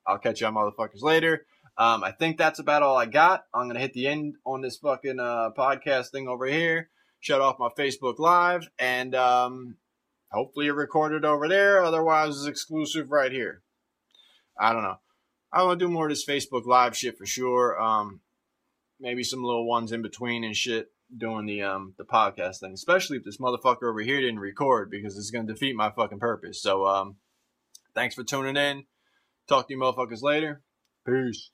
[0.07, 1.47] I'll catch you on motherfuckers later.
[1.79, 3.45] Um, I think that's about all I got.
[3.55, 6.91] I'm gonna hit the end on this fucking uh, podcast thing over here.
[7.21, 9.77] Shut off my Facebook Live, and um,
[10.35, 11.85] Hopefully, it recorded over there.
[11.85, 13.63] Otherwise, it's exclusive right here.
[14.59, 14.99] I don't know.
[15.53, 17.81] I want to do more of this Facebook Live shit for sure.
[17.81, 18.21] Um,
[18.99, 22.73] maybe some little ones in between and shit doing the um the podcast thing.
[22.73, 26.61] Especially if this motherfucker over here didn't record because it's gonna defeat my fucking purpose.
[26.61, 27.17] So um,
[27.95, 28.85] thanks for tuning in.
[29.49, 30.63] Talk to you motherfuckers later.
[31.07, 31.51] Peace.